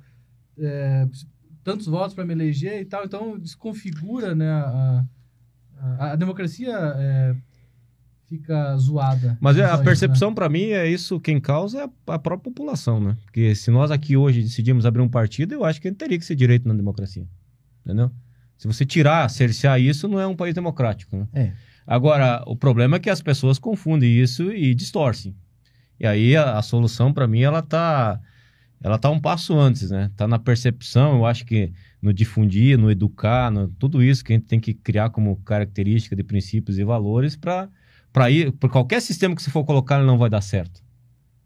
[0.59, 1.07] é,
[1.63, 3.05] tantos votos para me eleger e tal.
[3.05, 4.51] Então desconfigura, né?
[4.51, 5.07] A,
[5.79, 7.37] a, a democracia é,
[8.27, 9.39] fica zoada.
[9.41, 9.85] Mas é, a isso, né?
[9.85, 11.21] percepção, pra mim, é isso.
[11.21, 13.17] Quem causa é a, a própria população, né?
[13.25, 16.35] Porque se nós aqui hoje decidimos abrir um partido, eu acho que teria que ser
[16.35, 17.29] direito na democracia.
[17.85, 18.11] Entendeu?
[18.57, 21.27] Se você tirar, cercear isso, não é um país democrático, né?
[21.33, 21.53] É.
[21.87, 25.35] Agora, o problema é que as pessoas confundem isso e distorcem.
[25.99, 28.21] E aí a, a solução, pra mim, ela tá,
[28.83, 30.11] ela tá um passo antes, né?
[30.17, 34.37] Tá na percepção, eu acho que no difundir, no educar, no, tudo isso que a
[34.37, 37.69] gente tem que criar como característica de princípios e valores para
[38.13, 40.83] para ir, por qualquer sistema que você for colocar, ele não vai dar certo.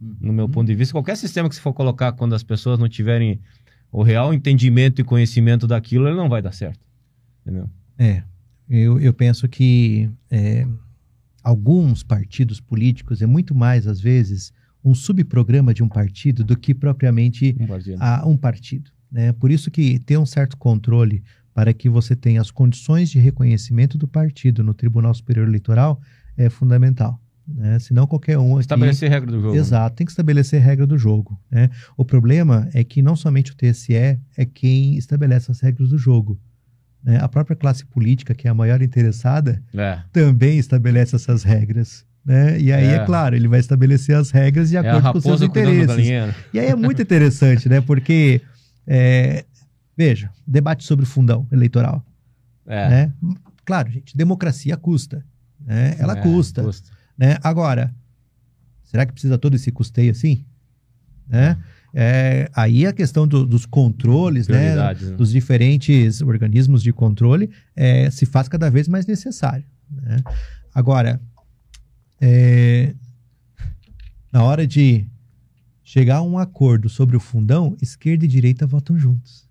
[0.00, 2.88] No meu ponto de vista, qualquer sistema que você for colocar quando as pessoas não
[2.88, 3.40] tiverem
[3.90, 6.80] o real entendimento e conhecimento daquilo, ele não vai dar certo.
[7.47, 7.70] Entendeu?
[7.97, 8.24] É,
[8.68, 10.66] eu, eu penso que é,
[11.42, 14.53] alguns partidos políticos é muito mais, às vezes,
[14.84, 17.99] um subprograma de um partido do que propriamente Um partido.
[18.01, 18.90] a um partido.
[19.11, 19.32] Né?
[19.32, 21.22] Por isso que ter um certo controle
[21.55, 26.01] para que você tenha as condições de reconhecimento do partido no Tribunal Superior Eleitoral
[26.36, 27.20] é fundamental.
[27.47, 27.78] Né?
[27.78, 28.62] Senão qualquer um aqui...
[28.62, 29.55] Estabelecer regra do jogo.
[29.55, 29.61] né?
[29.61, 31.40] Exato, tem que estabelecer regra do jogo.
[31.49, 31.70] Né?
[31.97, 34.18] O problema é que não somente o TSE é
[34.53, 36.38] quem estabelece as regras do jogo.
[37.07, 37.18] Né?
[37.22, 40.00] A própria classe política, que é a maior interessada, É.
[40.12, 42.04] também estabelece essas regras.
[42.24, 42.59] Né?
[42.61, 42.94] E aí, é.
[42.96, 43.07] É.
[43.07, 46.09] claro, ele vai estabelecer as regras de É acordo com os seus interesses.
[46.52, 47.80] E aí é muito interessante, né?
[47.80, 48.40] Porque,
[48.84, 49.44] é,
[49.96, 52.04] veja, debate sobre fundão eleitoral.
[52.66, 52.88] É.
[52.88, 53.12] Né?
[53.64, 55.24] Claro, gente, democracia custa.
[55.64, 55.94] Né?
[56.00, 56.68] Ela É, custa.
[57.16, 57.36] Né?
[57.44, 57.94] Agora,
[58.82, 60.44] será que precisa todo esse custeio assim?
[61.28, 61.57] Né?
[61.95, 64.74] É, aí a questão do- dos controles, né?
[64.76, 65.16] Né?
[65.16, 69.64] dos diferentes organismos de controle é, se faz cada vez mais necessário.
[69.91, 70.16] né?
[70.74, 71.20] Agora,
[72.20, 72.95] é,
[74.32, 75.07] na hora de
[75.82, 79.47] chegar a um acordo sobre o fundão, esquerda e direita votam juntos.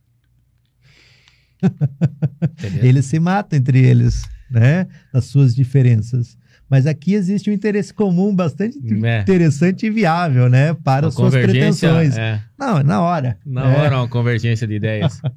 [2.81, 4.87] Eles se matam entre eles, né?
[5.13, 6.37] Nas suas diferenças.
[6.69, 9.21] Mas aqui existe um interesse comum bastante É.
[9.21, 10.73] interessante e viável, né?
[10.73, 12.17] Para Uma as suas pretensões.
[12.17, 12.41] é.
[12.57, 13.37] Não, na hora.
[13.45, 13.77] Na né?
[13.77, 15.21] hora, uma convergência de ideias.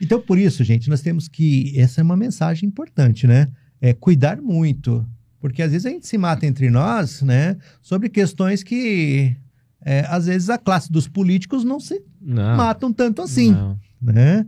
[0.00, 1.72] Então, por isso, gente, nós temos que.
[1.76, 3.48] Essa é uma mensagem importante, né?
[3.80, 5.06] é, cuidar muito,
[5.40, 9.36] porque às vezes a gente se mata entre nós, né, sobre questões que
[9.84, 13.78] é, às vezes a classe dos políticos não se Não, matam tanto assim, não.
[14.02, 14.44] né?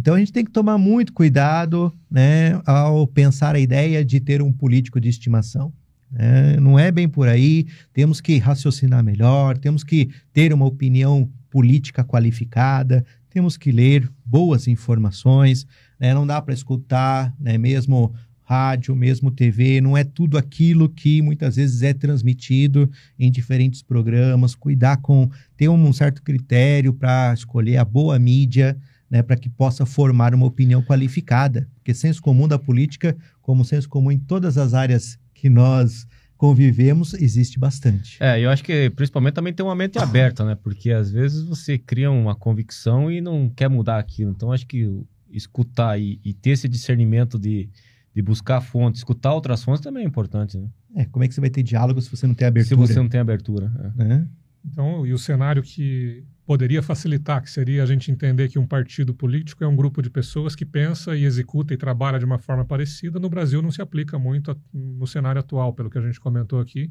[0.00, 4.40] Então a gente tem que tomar muito cuidado, né, ao pensar a ideia de ter
[4.40, 5.70] um político de estimação.
[6.10, 6.56] né?
[6.58, 7.66] Não é bem por aí.
[7.92, 14.66] Temos que raciocinar melhor, temos que ter uma opinião política qualificada, temos que ler boas
[14.66, 15.66] informações.
[15.98, 16.14] né?
[16.14, 21.56] Não dá para escutar, né, mesmo rádio, mesmo TV, não é tudo aquilo que muitas
[21.56, 24.54] vezes é transmitido em diferentes programas.
[24.54, 28.76] Cuidar com ter um certo critério para escolher a boa mídia,
[29.10, 31.68] né, para que possa formar uma opinião qualificada.
[31.74, 36.06] Porque senso comum da política, como senso comum em todas as áreas que nós
[36.36, 38.16] convivemos, existe bastante.
[38.18, 40.54] É, eu acho que principalmente também ter uma mente aberta, né?
[40.54, 44.30] Porque às vezes você cria uma convicção e não quer mudar aquilo.
[44.30, 44.88] Então acho que
[45.30, 47.68] escutar e, e ter esse discernimento de,
[48.14, 50.68] de buscar fontes, escutar outras fontes também é importante, né?
[50.96, 52.80] É, como é que você vai ter diálogo se você não tem Se abertura?
[52.86, 53.94] você não tem abertura.
[53.98, 54.04] é.
[54.04, 54.28] né?
[54.64, 59.14] Então, e o cenário que poderia facilitar, que seria a gente entender que um partido
[59.14, 62.64] político é um grupo de pessoas que pensa e executa e trabalha de uma forma
[62.64, 66.18] parecida, no Brasil não se aplica muito a- no cenário atual, pelo que a gente
[66.18, 66.90] comentou aqui,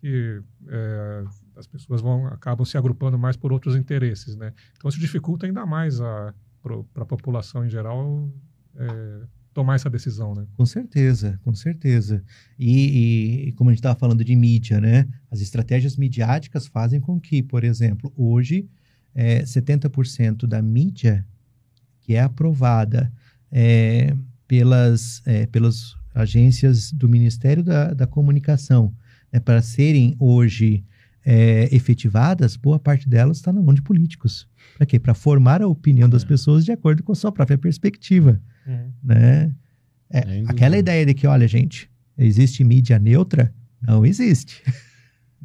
[0.00, 1.24] que é,
[1.56, 4.52] as pessoas vão acabam se agrupando mais por outros interesses, né?
[4.76, 8.32] Então isso dificulta ainda mais para a população em geral
[8.76, 9.22] é,
[9.52, 10.46] tomar essa decisão, né?
[10.56, 12.22] Com certeza, com certeza.
[12.56, 15.08] E, e- e como a gente estava falando de mídia, né?
[15.28, 18.68] As estratégias midiáticas fazem com que, por exemplo, hoje,
[19.14, 21.24] é, 70% da mídia
[22.00, 23.12] que é aprovada
[23.50, 24.14] é,
[24.48, 28.92] pelas, é, pelas agências do Ministério da, da Comunicação
[29.32, 30.84] né, para serem hoje
[31.24, 34.48] é, efetivadas, boa parte delas está na mão de políticos.
[34.76, 34.98] Para quê?
[34.98, 36.26] Para formar a opinião das É.
[36.26, 38.40] pessoas de acordo com a sua própria perspectiva
[39.02, 39.52] né?
[40.10, 40.52] É, Sem dúvida.
[40.52, 43.52] aquela ideia de que, olha, gente, existe mídia neutra?
[43.80, 44.62] Não existe.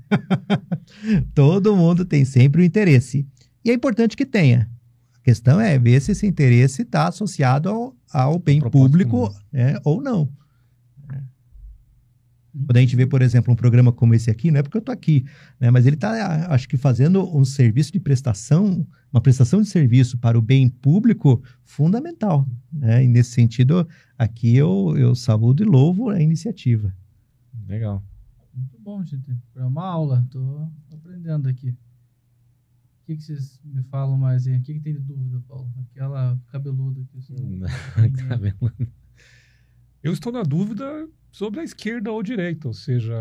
[1.33, 3.25] Todo mundo tem sempre o interesse.
[3.67, 4.69] E é importante que tenha.
[5.13, 9.39] A questão é ver se esse interesse está associado ao, ao bem público comum.
[9.51, 10.31] né, ou não.
[12.65, 14.79] Quando a gente vê, por exemplo, um programa como esse aqui, não é porque eu
[14.79, 15.25] estou aqui,
[15.59, 20.17] né, mas ele está, acho que, fazendo um serviço de prestação, uma prestação de serviço
[20.17, 22.47] para o bem público fundamental.
[22.71, 23.03] Né?
[23.03, 23.85] E nesse sentido,
[24.17, 26.95] aqui eu, eu saúdo e louvo a iniciativa.
[27.67, 28.01] Legal.
[28.53, 29.37] Muito bom, gente.
[29.57, 30.25] É uma aula.
[30.31, 31.75] Tô aprendendo aqui.
[33.07, 34.57] O que, que vocês me falam mais aí?
[34.57, 35.71] O que, que tem de dúvida, Paulo?
[35.91, 37.17] Aquela cabeluda aqui.
[37.19, 37.61] assim.
[38.27, 38.71] Tá vendo?
[40.03, 43.15] Eu estou na dúvida sobre a esquerda ou direita, ou seja,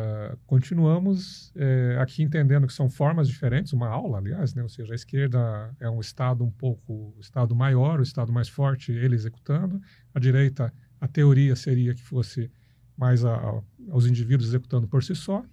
[0.46, 4.62] continuamos é, aqui entendendo que são formas diferentes, uma aula, aliás, né?
[4.62, 8.48] ou seja, a esquerda é um Estado um pouco, o Estado maior, o Estado mais
[8.48, 9.80] forte, ele executando,
[10.14, 12.50] a direita, a teoria seria que fosse
[12.96, 15.44] mais a, a- aos indivíduos executando por si só,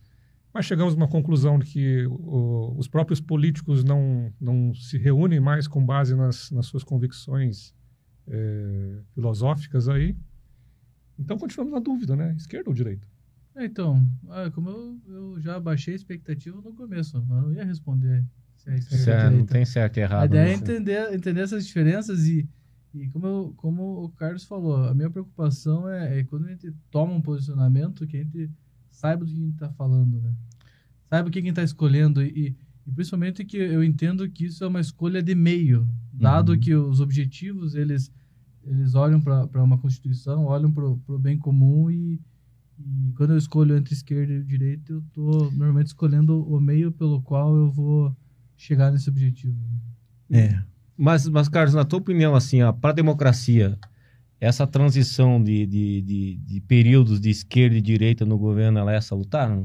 [0.54, 5.40] mas chegamos a uma conclusão de que o- os próprios políticos não, não se reúnem
[5.40, 7.74] mais com base nas, nas suas convicções
[8.28, 10.16] é, filosóficas aí,
[11.20, 12.34] então continuamos na dúvida, né?
[12.38, 13.08] Esquerda ou direita?
[13.56, 17.64] É, então, ah, como eu, eu já baixei a expectativa no começo, eu não ia
[17.64, 18.26] responder
[18.56, 20.24] se é esquerda ou Certo, não tem certo e errado.
[20.24, 20.54] A ideia é né?
[20.54, 22.50] entender, entender essas diferenças e,
[22.96, 26.74] e como, eu- como o Carlos falou, a minha preocupação é, é quando a gente
[26.90, 28.50] toma um posicionamento que a gente
[28.94, 30.34] saiba do que a gente está falando, né?
[31.10, 34.64] Saiba o que a gente está escolhendo e, e principalmente que eu entendo que isso
[34.64, 36.60] é uma escolha de meio, dado Uhum.
[36.60, 38.12] que os objetivos, eles,
[38.64, 42.20] eles olham para uma Constituição, olham para o bem comum e,
[42.80, 47.22] e quando eu escolho entre esquerda e direita, eu estou normalmente escolhendo o meio pelo
[47.22, 48.16] qual eu vou
[48.56, 49.58] chegar nesse objetivo.
[50.30, 50.40] né?
[50.40, 50.64] É.
[50.98, 53.78] Mas, mas, Carlos, na tua opinião, assim, para a democracia,
[54.44, 59.00] essa transição de, de, de, de períodos de esquerda e direita no governo, ela é
[59.00, 59.58] salutar?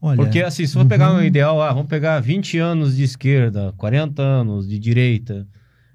[0.00, 1.24] Olha, Porque, assim, se for pegar um uhum.
[1.24, 5.46] ideal, ah, vamos pegar 20 anos de esquerda, 40 anos de direita,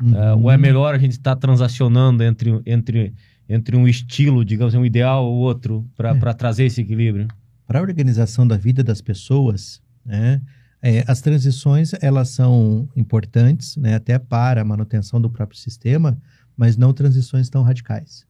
[0.01, 0.15] uhum.
[0.15, 3.13] é, ou é melhor a gente estar transacionando entre, entre,
[3.49, 6.33] entre um estilo, digamos, um ideal ou outro, para É.
[6.33, 7.27] trazer esse equilíbrio?
[7.67, 10.41] para a organização da vida das pessoas, né,
[10.81, 16.17] é, as transições elas são importantes, né, até para a manutenção do próprio sistema,
[16.55, 18.25] mas não transições tão radicais,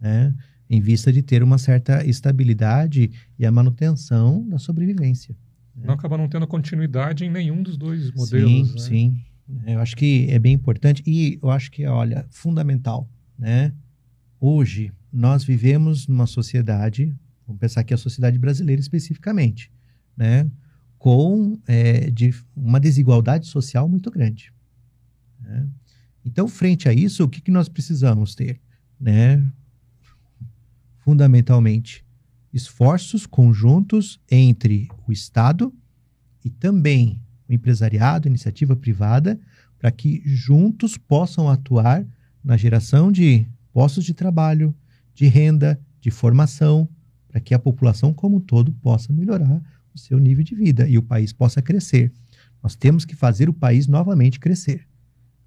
[0.00, 0.34] né,
[0.68, 5.36] em vista de ter uma certa estabilidade e a manutenção da sobrevivência.
[5.76, 8.84] Não acaba não tendo continuidade em nenhum dos dois modelos.
[8.84, 9.12] sim,
[9.48, 9.64] né?
[9.64, 9.72] sim.
[9.72, 13.72] Eu acho que é bem importante e eu acho que, olha, fundamental, né?
[14.40, 17.14] Hoje nós vivemos numa sociedade,
[17.46, 19.70] vamos pensar aqui a sociedade brasileira especificamente,
[20.16, 20.50] né?
[20.98, 24.52] Com é, de uma desigualdade social muito grande.
[25.40, 25.68] né?
[26.24, 28.60] Então, frente a isso, o que, que nós precisamos ter,
[28.98, 29.44] né?
[30.98, 32.04] fundamentalmente,
[32.52, 35.74] esforços conjuntos entre o Estado
[36.44, 39.38] e também o empresariado, iniciativa privada,
[39.78, 42.06] para que juntos possam atuar
[42.42, 44.74] na geração de postos de trabalho,
[45.14, 46.88] de renda, de formação,
[47.28, 49.62] para que a população como um todo possa melhorar
[49.94, 52.12] o seu nível de vida e o país possa crescer.
[52.62, 54.86] Nós temos que fazer o país novamente crescer.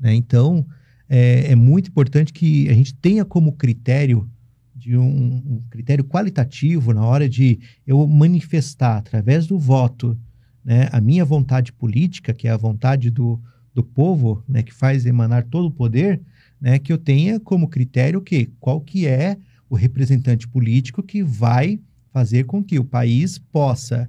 [0.05, 0.13] Né?
[0.13, 0.63] Então,
[1.09, 4.29] é, é, muito importante que a gente tenha como critério
[4.75, 10.15] de um, um, critério qualitativo na hora de eu manifestar através do voto
[10.63, 13.41] né, a minha vontade política, que é a vontade do,
[13.73, 16.21] do povo, né, que faz emanar todo o poder,
[16.61, 19.37] né, que eu tenha como critério que qual que é
[19.67, 21.79] o representante político que vai
[22.13, 24.07] fazer com que o país possa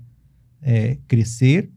[0.61, 1.71] é, crescer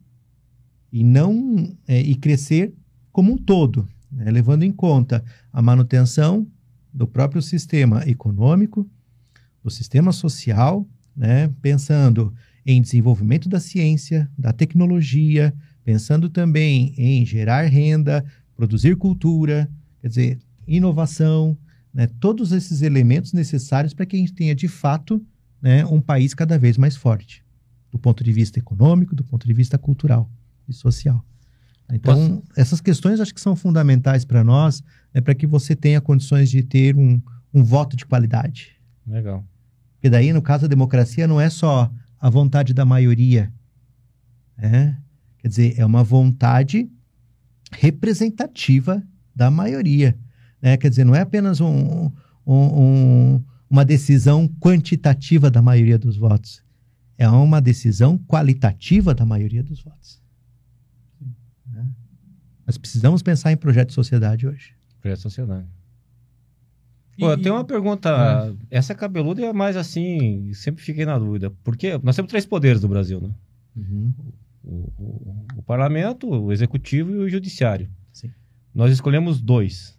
[0.92, 2.74] e não é, e crescer
[3.14, 6.48] como um todo, né, levando em conta a manutenção
[6.94, 8.90] do próprio sistema econômico,
[9.64, 12.34] do sistema social, né, pensando
[12.66, 15.54] em desenvolvimento da ciência, da tecnologia,
[15.84, 18.24] pensando também em gerar renda,
[18.56, 19.70] produzir cultura,
[20.02, 21.58] quer dizer, inovação,
[21.94, 25.24] né, todos esses elementos necessários para que a gente tenha de fato
[25.62, 27.44] né, um país cada vez mais forte,
[27.92, 30.30] do ponto de vista econômico, do ponto de vista cultural
[30.68, 31.26] e social.
[31.92, 32.44] Então, Posso...
[32.56, 34.84] essas questões acho que são fundamentais para nós,
[35.14, 37.22] né, para que você tenha condições de ter um,
[37.54, 38.76] um voto de qualidade.
[39.08, 39.44] Legal.
[39.94, 43.52] Porque daí, no caso da democracia, não é só a vontade da maioria.
[44.58, 44.98] Né?
[45.40, 46.90] Quer dizer, é uma vontade
[47.72, 49.04] representativa
[49.36, 50.18] da maioria.
[50.62, 50.78] Né?
[50.78, 52.12] Quer dizer, não é apenas um,
[52.46, 56.64] um, um, uma decisão quantitativa da maioria dos votos.
[57.18, 60.22] É uma decisão qualitativa da maioria dos votos.
[62.70, 64.76] Nós precisamos pensar em projeto de sociedade hoje.
[65.02, 65.68] Projeto de sociedade.
[67.18, 68.56] Pô, eu tenho uma pergunta.
[68.70, 68.78] É.
[68.78, 71.50] Essa cabeluda é mais assim, sempre fiquei na dúvida.
[71.64, 73.34] Porque nós temos três poderes no Brasil, né?
[73.76, 74.14] Uhum.
[74.64, 77.90] O, o, o, parlamento, o executivo e o judiciário.
[78.14, 78.30] Sim.
[78.72, 79.98] Nós escolhemos dois.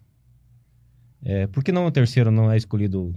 [1.25, 3.13] É, por que não o terceiro não é escolhido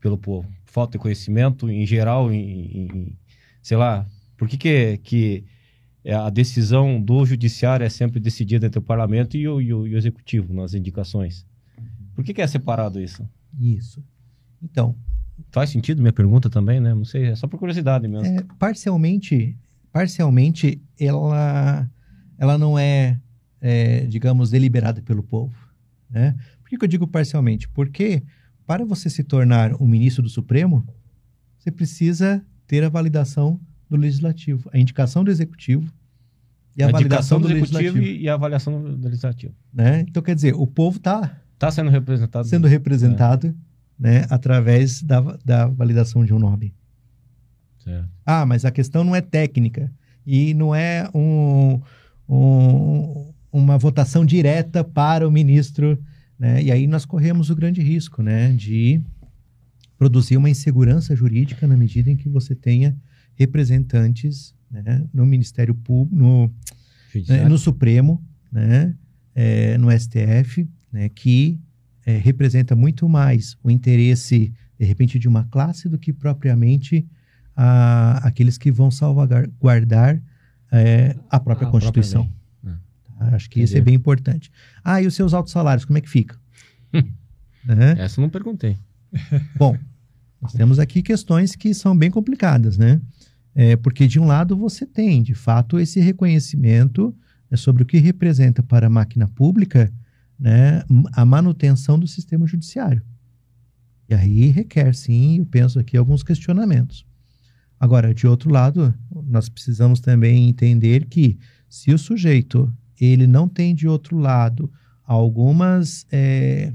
[0.00, 0.50] pelo povo?
[0.64, 3.18] Falta de conhecimento em geral, em, em
[3.60, 4.06] sei lá.
[4.38, 5.44] Por que, que, que
[6.08, 9.94] a decisão do judiciário é sempre decidida entre o parlamento e o, e o, e
[9.94, 11.46] o executivo nas indicações?
[12.14, 13.28] Por que, que é separado isso?
[13.58, 14.02] Isso.
[14.62, 14.94] Então.
[15.50, 16.94] Faz sentido minha pergunta também, né?
[16.94, 18.26] Não sei, é só por curiosidade mesmo.
[18.26, 19.56] É, parcialmente,
[19.90, 21.90] parcialmente ela,
[22.36, 23.18] ela não é,
[23.60, 25.54] é, digamos, deliberada pelo povo.
[26.10, 26.36] Né?
[26.60, 27.68] Por que, que eu digo parcialmente?
[27.70, 28.22] Porque
[28.66, 30.86] para você se tornar um ministro do Supremo,
[31.58, 33.58] você precisa ter a validação
[33.90, 35.92] do legislativo, a indicação do executivo
[36.76, 39.54] e a, a validação do, do executivo e a avaliação do legislativo.
[39.74, 40.06] Né?
[40.08, 42.48] Então, quer dizer, o povo está Está sendo representado.
[42.48, 43.52] Sendo representado, é.
[43.98, 46.72] né, através da, da validação de um nome.
[47.84, 48.08] Certo.
[48.24, 49.92] Ah, mas a questão não é técnica
[50.26, 51.78] e não é um,
[52.26, 56.02] um, uma votação direta para o ministro,
[56.38, 56.62] né?
[56.62, 59.02] E aí nós corremos o grande risco, né, de
[59.98, 62.96] produzir uma insegurança jurídica na medida em que você tenha
[63.40, 66.54] representantes né, no Ministério Público, no,
[67.26, 68.22] né, no Supremo,
[68.52, 68.94] né,
[69.34, 71.58] é, no STF, né, que
[72.04, 77.06] é, representa muito mais o interesse, de repente, de uma classe do que propriamente
[77.56, 80.20] a, aqueles que vão salvaguardar
[80.70, 82.24] é, a própria a Constituição.
[82.62, 82.80] Própria
[83.18, 83.36] tá?
[83.36, 83.64] Acho que Entendi.
[83.64, 84.52] isso é bem importante.
[84.84, 86.38] Ah, e os seus altos salários, como é que fica?
[87.64, 87.96] né?
[87.96, 88.76] Essa eu não perguntei.
[89.56, 89.78] Bom,
[90.42, 93.00] nós temos aqui questões que são bem complicadas, né?
[93.54, 97.14] É, porque, de um lado, você tem, de fato, esse reconhecimento
[97.50, 99.92] né, sobre o que representa para a máquina pública
[100.38, 100.82] né,
[101.12, 103.02] a manutenção do sistema judiciário.
[104.08, 107.06] E aí requer, sim, eu penso aqui, alguns questionamentos.
[107.78, 108.94] Agora, de outro lado,
[109.26, 111.38] nós precisamos também entender que
[111.68, 114.70] se o sujeito ele não tem, de outro lado,
[115.04, 116.74] algumas é,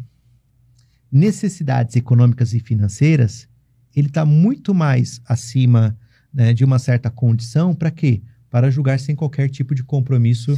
[1.12, 3.48] necessidades econômicas e financeiras,
[3.96, 5.98] ele está muito mais acima
[6.36, 8.22] né, de uma certa condição para quê?
[8.56, 10.56] para julgar sem qualquer tipo de compromisso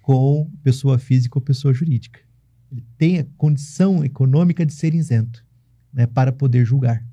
[0.00, 2.18] com pessoa física ou pessoa jurídica.
[2.70, 5.44] Ele tem a condição econômica de ser isento
[5.92, 7.04] né, para poder julgar.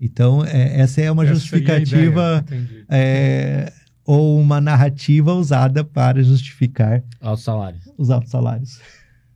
[0.00, 2.44] Então, é, essa é uma essa justificativa
[2.88, 3.72] é,
[4.04, 7.88] ou uma narrativa usada para justificar altos salários.
[7.98, 8.80] os altos salários.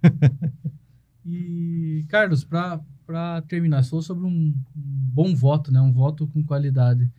[1.26, 7.10] e, Carlos, para terminar, sou sobre um, um bom voto, né, um voto com qualidade.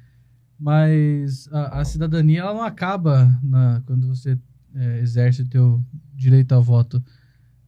[0.59, 4.37] Mas a, a cidadania ela não acaba na, quando você
[4.73, 5.83] é, exerce o teu
[6.13, 7.03] direito ao voto.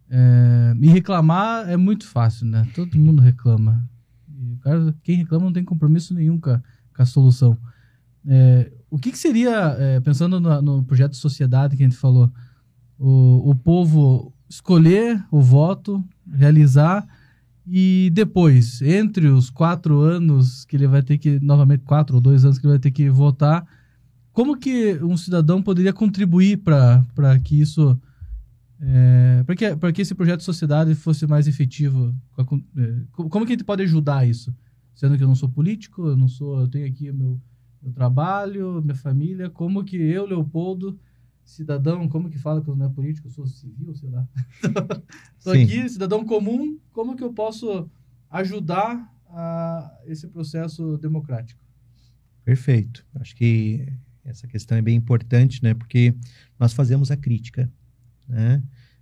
[0.09, 2.67] É, me reclamar é muito fácil, né?
[2.73, 3.87] Todo mundo reclama.
[4.27, 6.61] E cara, quem reclama não tem compromisso nenhum com a,
[6.95, 7.57] com a solução.
[8.25, 11.97] É, o que, que seria, é, pensando no, no, projeto de sociedade que a gente
[11.97, 12.31] falou,
[12.97, 17.07] o, o povo escolher o voto, realizar
[17.71, 22.43] e depois, entre os quatro anos que ele vai ter que, novamente, quatro ou dois
[22.43, 23.63] anos que ele vai ter que votar,
[24.31, 27.99] como que um cidadão poderia contribuir para que isso.
[28.81, 32.15] É, para que, que esse projeto de sociedade fosse mais efetivo?
[32.75, 34.55] É, como que a gente pode ajudar isso?
[34.95, 36.61] Sendo que eu não sou político, eu não sou.
[36.61, 37.39] Eu tenho aqui meu,
[37.83, 39.47] meu trabalho, minha família.
[39.47, 40.97] Como que eu, Leopoldo,
[41.49, 44.27] cidadão, como que fala que eu não é político, eu sou civil, sei lá.
[45.37, 47.89] Estou aqui, cidadão comum, como que eu posso
[48.29, 51.61] ajudar a esse processo democrático?
[52.45, 53.05] Perfeito.
[53.15, 53.91] Acho que
[54.23, 55.73] essa questão é bem importante, né?
[55.73, 56.15] Porque
[56.59, 57.71] nós fazemos a crítica,
[58.27, 58.61] né?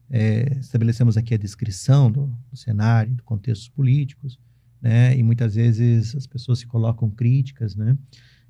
[0.09, 4.39] É, estabelecemos aqui a descrição do, do cenário, do contextos políticos,
[4.81, 5.17] né?
[5.17, 7.97] E muitas vezes as pessoas se colocam críticas, né?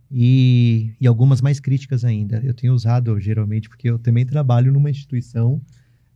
[0.10, 2.40] E, e algumas mais críticas ainda.
[2.44, 5.62] Eu tenho usado geralmente porque eu também trabalho numa instituição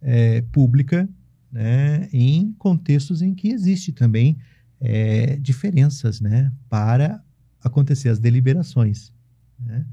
[0.02, 1.08] é, pública,
[1.52, 4.38] né, em contextos em que existe também
[4.80, 7.22] é, diferenças, né, para
[7.62, 9.12] acontecer as deliberações.
[9.60, 9.86] Né?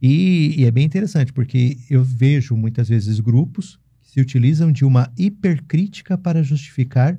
[0.00, 4.84] E, e, é bem interessante porque eu vejo muitas vezes grupos que se utilizam de
[4.84, 7.18] uma hipercrítica para justificar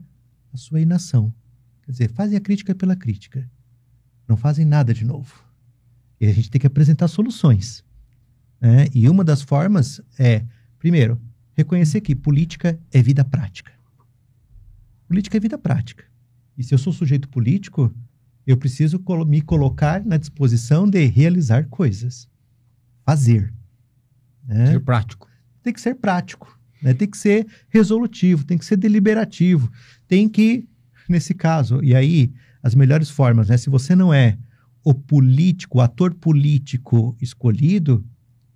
[0.51, 1.33] a sua inação.
[1.83, 3.49] Quer dizer, fazem a crítica pela crítica,
[4.27, 5.48] não fazem nada de novo.
[6.19, 7.83] E a gente tem que apresentar soluções.
[8.59, 8.87] Né?
[8.93, 10.43] E uma das formas é,
[10.77, 11.19] primeiro,
[11.55, 13.71] reconhecer que política é vida prática.
[15.07, 16.03] Política é vida prática.
[16.57, 17.93] E se eu sou sujeito político,
[18.45, 22.27] eu preciso me colocar na disposição de realizar coisas.
[23.05, 23.53] Fazer.
[24.45, 24.73] Né?
[24.73, 25.29] Ser prático.
[25.63, 26.59] Tem que ser prático.
[26.81, 26.93] Né?
[26.93, 29.71] Tem que ser resolutivo, tem que ser deliberativo.
[30.07, 30.67] Tem que,
[31.07, 33.57] nesse caso, e aí, as melhores formas, né?
[33.57, 34.37] Se você não é
[34.89, 38.03] o político, o ator político escolhido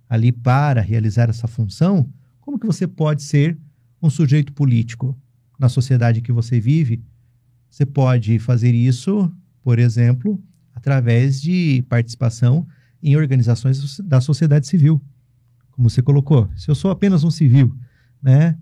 [0.08, 2.10] ali para realizar essa função,
[2.40, 3.56] como que você pode ser
[4.02, 5.16] um sujeito político
[5.56, 7.04] na sociedade que você vive?
[7.70, 9.32] Você pode fazer isso,
[9.62, 10.42] por exemplo,
[10.74, 12.66] através de participação
[13.00, 15.00] em organizações da sociedade civil.
[15.70, 17.72] Como você colocou, se eu sou apenas um civil,
[18.20, 18.58] né?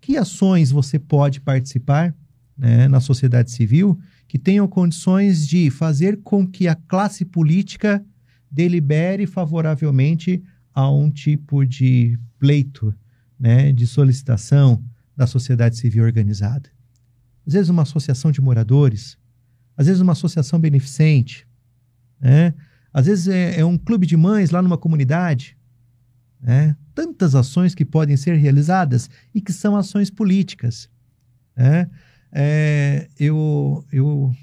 [0.00, 2.14] Que ações você pode participar
[2.56, 3.98] né, na sociedade civil
[4.28, 8.04] que tenham condições de fazer com que a classe política
[8.50, 12.94] delibere favoravelmente a um tipo de pleito,
[13.40, 14.84] né, de solicitação
[15.16, 16.70] da sociedade civil organizada.
[17.46, 19.18] Às vezes uma associação de moradores,
[19.76, 21.48] às vezes uma associação beneficente,
[22.20, 22.54] né?
[22.92, 25.56] às vezes é, é um clube de mães lá numa comunidade.
[26.40, 26.76] Né?
[26.94, 30.90] Tantas ações que podem ser realizadas e que são ações políticas.
[31.56, 31.88] Né?
[32.32, 34.34] É, eu, eu,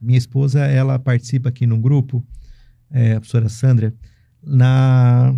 [0.00, 2.24] minha esposa, ela participa aqui num grupo,
[2.90, 3.94] é, a professora Sandra,
[4.42, 5.34] na,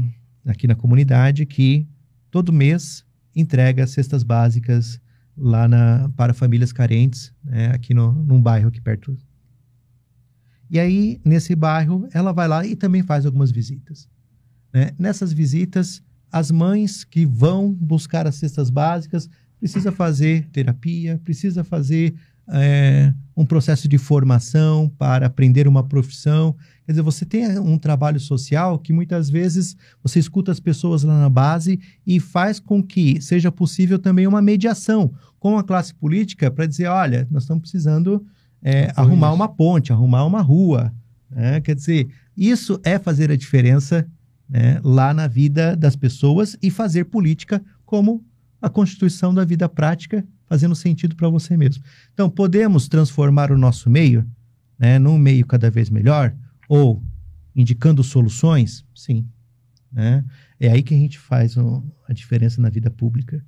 [0.47, 1.87] aqui na comunidade, que
[2.31, 3.05] todo mês
[3.37, 5.01] entrega cestas básicas
[5.37, 9.17] lá na, para famílias carentes, né, aqui no, num bairro aqui perto.
[10.71, 14.09] E aí, nesse bairro, ela vai lá e também faz algumas visitas.
[14.73, 14.91] Né?
[14.99, 16.03] Nessas visitas,
[16.33, 19.29] as mães que vão buscar as cestas básicas
[19.65, 22.15] precisa fazer terapia, precisa fazer
[22.53, 26.55] é, um processo de formação para aprender uma profissão.
[26.85, 31.19] Quer dizer, você tem um trabalho social que muitas vezes você escuta as pessoas lá
[31.19, 35.11] na base e faz com que seja possível também uma mediação
[35.41, 38.23] com a classe política para dizer: olha, nós estamos precisando
[38.63, 39.37] é, arrumar isso.
[39.37, 40.93] uma ponte, arrumar uma rua.
[41.31, 41.59] Né?
[41.63, 42.07] Quer dizer,
[42.37, 44.07] isso é fazer a diferença
[44.47, 48.23] né, lá na vida das pessoas e fazer política como
[48.65, 51.85] a constituição da vida prática fazendo sentido para você mesmo.
[52.15, 54.27] Então, podemos transformar o nosso meio
[54.79, 56.35] né, num meio cada vez melhor
[56.67, 57.03] ou
[57.55, 58.83] indicando soluções?
[58.95, 59.29] Sim.
[59.93, 60.25] Né?
[60.59, 61.57] É aí que a gente faz
[62.09, 63.45] a diferença na vida pública.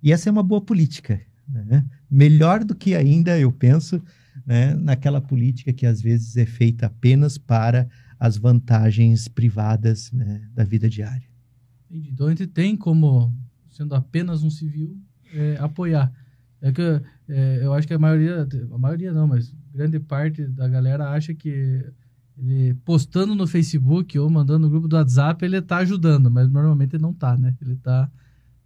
[0.00, 1.20] E essa é uma boa política.
[1.48, 1.84] Né?
[2.08, 4.00] Melhor do que ainda, eu penso,
[4.46, 7.88] né, naquela política que às vezes é feita apenas para
[8.18, 11.26] as vantagens privadas né, da vida diária.
[11.90, 13.34] Então a gente tem como
[13.72, 14.96] sendo apenas um civil,
[15.34, 16.12] é, apoiar.
[16.60, 20.68] É que é, eu acho que a maioria, a maioria não, mas grande parte da
[20.68, 21.84] galera acha que
[22.38, 26.94] ele postando no Facebook ou mandando no grupo do WhatsApp, ele está ajudando, mas normalmente
[26.94, 27.56] ele não está, né?
[27.60, 28.10] Ele está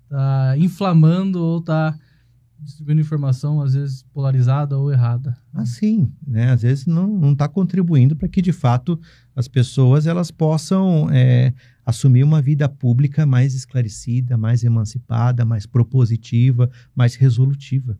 [0.08, 1.98] tá inflamando ou está
[2.66, 5.36] distribuindo informação, às vezes polarizada ou errada.
[5.54, 6.50] Assim, né?
[6.50, 9.00] Às vezes não está contribuindo para que, de fato,
[9.34, 11.54] as pessoas elas possam é,
[11.84, 17.96] assumir uma vida pública mais esclarecida, mais emancipada, mais propositiva, mais resolutiva.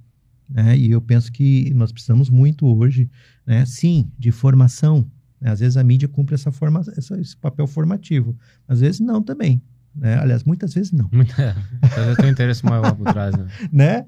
[0.49, 0.77] Né?
[0.77, 3.09] E eu penso que nós precisamos muito hoje,
[3.47, 3.65] né?
[3.65, 5.09] sim, de formação.
[5.41, 5.51] Né?
[5.51, 8.37] Às vezes a mídia cumpre essa forma, essa, esse papel formativo,
[8.67, 9.63] às vezes não também.
[9.97, 10.19] Né?
[10.19, 11.09] Aliás, muitas vezes não.
[11.83, 13.35] Às vezes tem um interesse maior por trás.
[13.35, 13.47] Né?
[13.73, 14.07] né?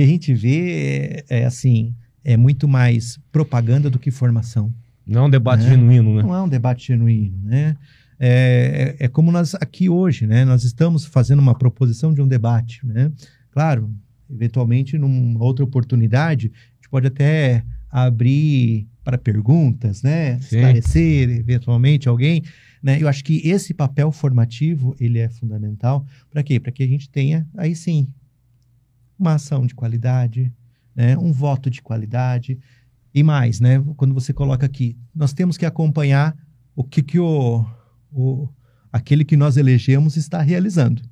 [0.00, 1.94] Que a gente vê é, é assim,
[2.24, 4.72] é muito mais propaganda do que formação.
[5.06, 5.68] Não é um debate né?
[5.72, 6.22] genuíno, né?
[6.22, 7.76] Não é um debate genuíno, né?
[8.18, 10.42] É, é, é, como nós aqui hoje, né?
[10.46, 13.12] Nós estamos fazendo uma proposição de um debate, né?
[13.50, 13.94] Claro,
[14.30, 20.40] eventualmente numa outra oportunidade, a gente pode até abrir para perguntas, né?
[20.40, 20.56] Sim.
[20.56, 22.42] Esclarecer eventualmente alguém,
[22.82, 22.96] né?
[22.98, 26.58] Eu acho que esse papel formativo ele é fundamental para quê?
[26.58, 28.08] Para que a gente tenha aí sim
[29.20, 30.52] uma ação de qualidade,
[30.94, 31.16] né?
[31.16, 32.58] Um voto de qualidade
[33.14, 33.82] e mais, né?
[33.96, 36.36] Quando você coloca aqui, nós temos que acompanhar
[36.74, 37.64] o que que o
[38.12, 38.48] o,
[38.92, 41.02] aquele que nós elegemos está realizando.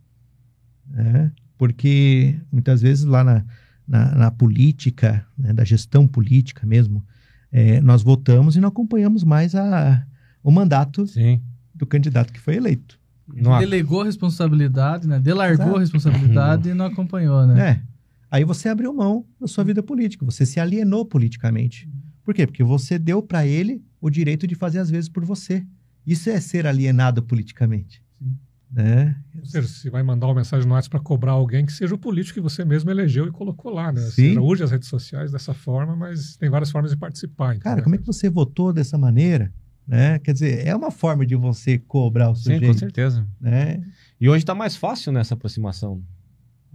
[0.91, 1.33] Né?
[1.57, 3.45] Porque muitas vezes lá na,
[3.87, 7.05] na, na política, né, da gestão política mesmo,
[7.51, 10.05] é, nós votamos e não acompanhamos mais a,
[10.43, 11.41] o mandato Sim.
[11.75, 12.99] do candidato que foi eleito.
[13.27, 13.59] Não.
[13.59, 15.21] Delegou a responsabilidade, né?
[15.21, 15.77] Delargou Exato.
[15.77, 17.71] a responsabilidade e não acompanhou, né?
[17.71, 17.83] É.
[18.31, 21.89] Aí você abriu mão da sua vida política, você se alienou politicamente.
[22.25, 22.47] Por quê?
[22.47, 25.65] Porque você deu para ele o direito de fazer as vezes por você.
[26.07, 28.03] Isso é ser alienado politicamente.
[28.19, 28.37] Sim.
[28.71, 29.17] Né?
[29.39, 31.99] Ou seja, se vai mandar uma mensagem no WhatsApp para cobrar alguém que seja o
[31.99, 34.03] político que você mesmo elegeu e colocou lá, né?
[34.03, 34.29] Sim.
[34.29, 37.57] Seja, use as redes sociais dessa forma, mas tem várias formas de participar.
[37.57, 37.83] Então, Cara, né?
[37.83, 39.51] como é que você votou dessa maneira?
[39.87, 40.19] Né?
[40.19, 42.61] Quer dizer, é uma forma de você cobrar o sujeito.
[42.61, 43.27] Sim, com certeza.
[43.41, 43.83] Né?
[44.21, 46.03] E hoje está mais fácil nessa aproximação.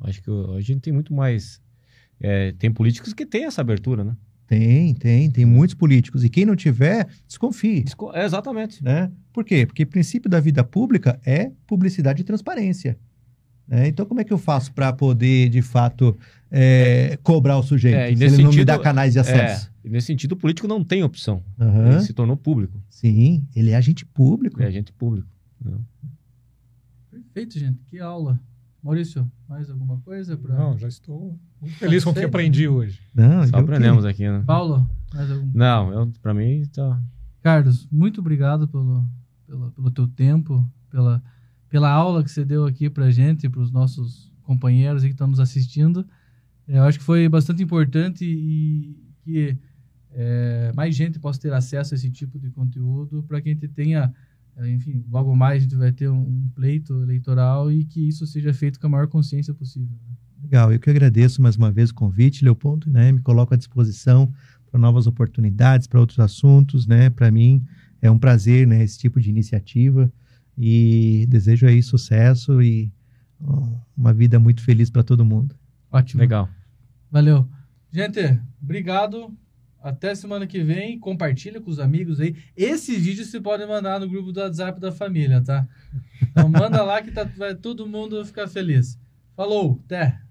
[0.04, 1.62] Acho que hoje a gente tem muito mais.
[2.20, 4.16] É, tem políticos que têm essa abertura, né?
[4.47, 6.24] Tem, tem, tem muitos políticos.
[6.24, 7.84] E quem não tiver, desconfie.
[7.84, 8.84] Desco é, exatamente.
[8.84, 9.12] Né?
[9.32, 9.66] Por quê?
[9.66, 12.97] Porque o princípio da vida pública é publicidade e transparência.
[13.68, 13.88] Né?
[13.88, 16.18] Então, como é que eu faço para poder, de fato,
[16.51, 17.95] é, cobrar o sujeito?
[17.95, 19.72] É, se ele sentido, não me dá canais de acesso.
[19.84, 21.41] É, nesse sentido, o político não tem opção.
[21.60, 21.93] Uhum.
[21.93, 22.80] Ele se tornou público.
[22.89, 24.62] Sim, ele é agente público.
[24.62, 25.28] É agente público.
[27.10, 27.80] Perfeito, gente.
[27.89, 28.39] Que aula.
[28.84, 30.36] Maurício, mais alguma coisa?
[30.36, 30.56] Pra...
[30.56, 33.00] Não, já estou muito feliz com o que aprendi hoje.
[33.16, 34.44] Não, Só aprendemos aqui, né?
[34.46, 35.50] Paulo, mais algum?
[35.54, 37.02] Não, para mim tá.
[37.42, 39.06] Carlos, muito obrigado pelo,
[39.48, 41.24] pelo, pelo teu tempo, pela,
[41.70, 45.40] pela aula que você deu aqui para gente, para os nossos companheiros que estão nos
[45.40, 46.06] assistindo.
[46.68, 49.58] É, eu acho que foi bastante importante e que
[50.12, 53.68] é, mais gente possa ter acesso a esse tipo de conteúdo para que a gente
[53.70, 54.14] tenha
[54.62, 58.80] enfim, logo mais a gente vai ter um, pleito eleitoral e que isso seja feito
[58.80, 59.97] com a maior consciência possível.
[60.08, 60.16] Né?
[60.43, 63.12] Legal, eu que agradeço mais uma vez o convite, Leopoldo, né?
[63.12, 64.32] Me coloco à disposição
[64.70, 67.09] para novas oportunidades, para outros assuntos, né?
[67.09, 67.63] Para mim
[68.01, 68.84] é um prazer, né?
[68.84, 70.12] Esse tipo de iniciativa
[70.58, 72.92] e desejo aí sucesso e
[73.96, 75.55] uma vida muito feliz para todo mundo.
[75.92, 76.21] Ótimo.
[76.21, 76.50] Legal.
[77.12, 77.47] Valeu.
[77.92, 79.34] Gente, obrigado.
[79.84, 80.97] Até semana que vem.
[80.97, 82.36] Compartilha com os amigos aí.
[82.55, 85.68] Esse vídeo você pode mandar no grupo do WhatsApp da família, tá?
[86.22, 88.97] Então manda lá que tá, vai todo mundo ficar feliz.
[89.36, 90.22] Falou, até!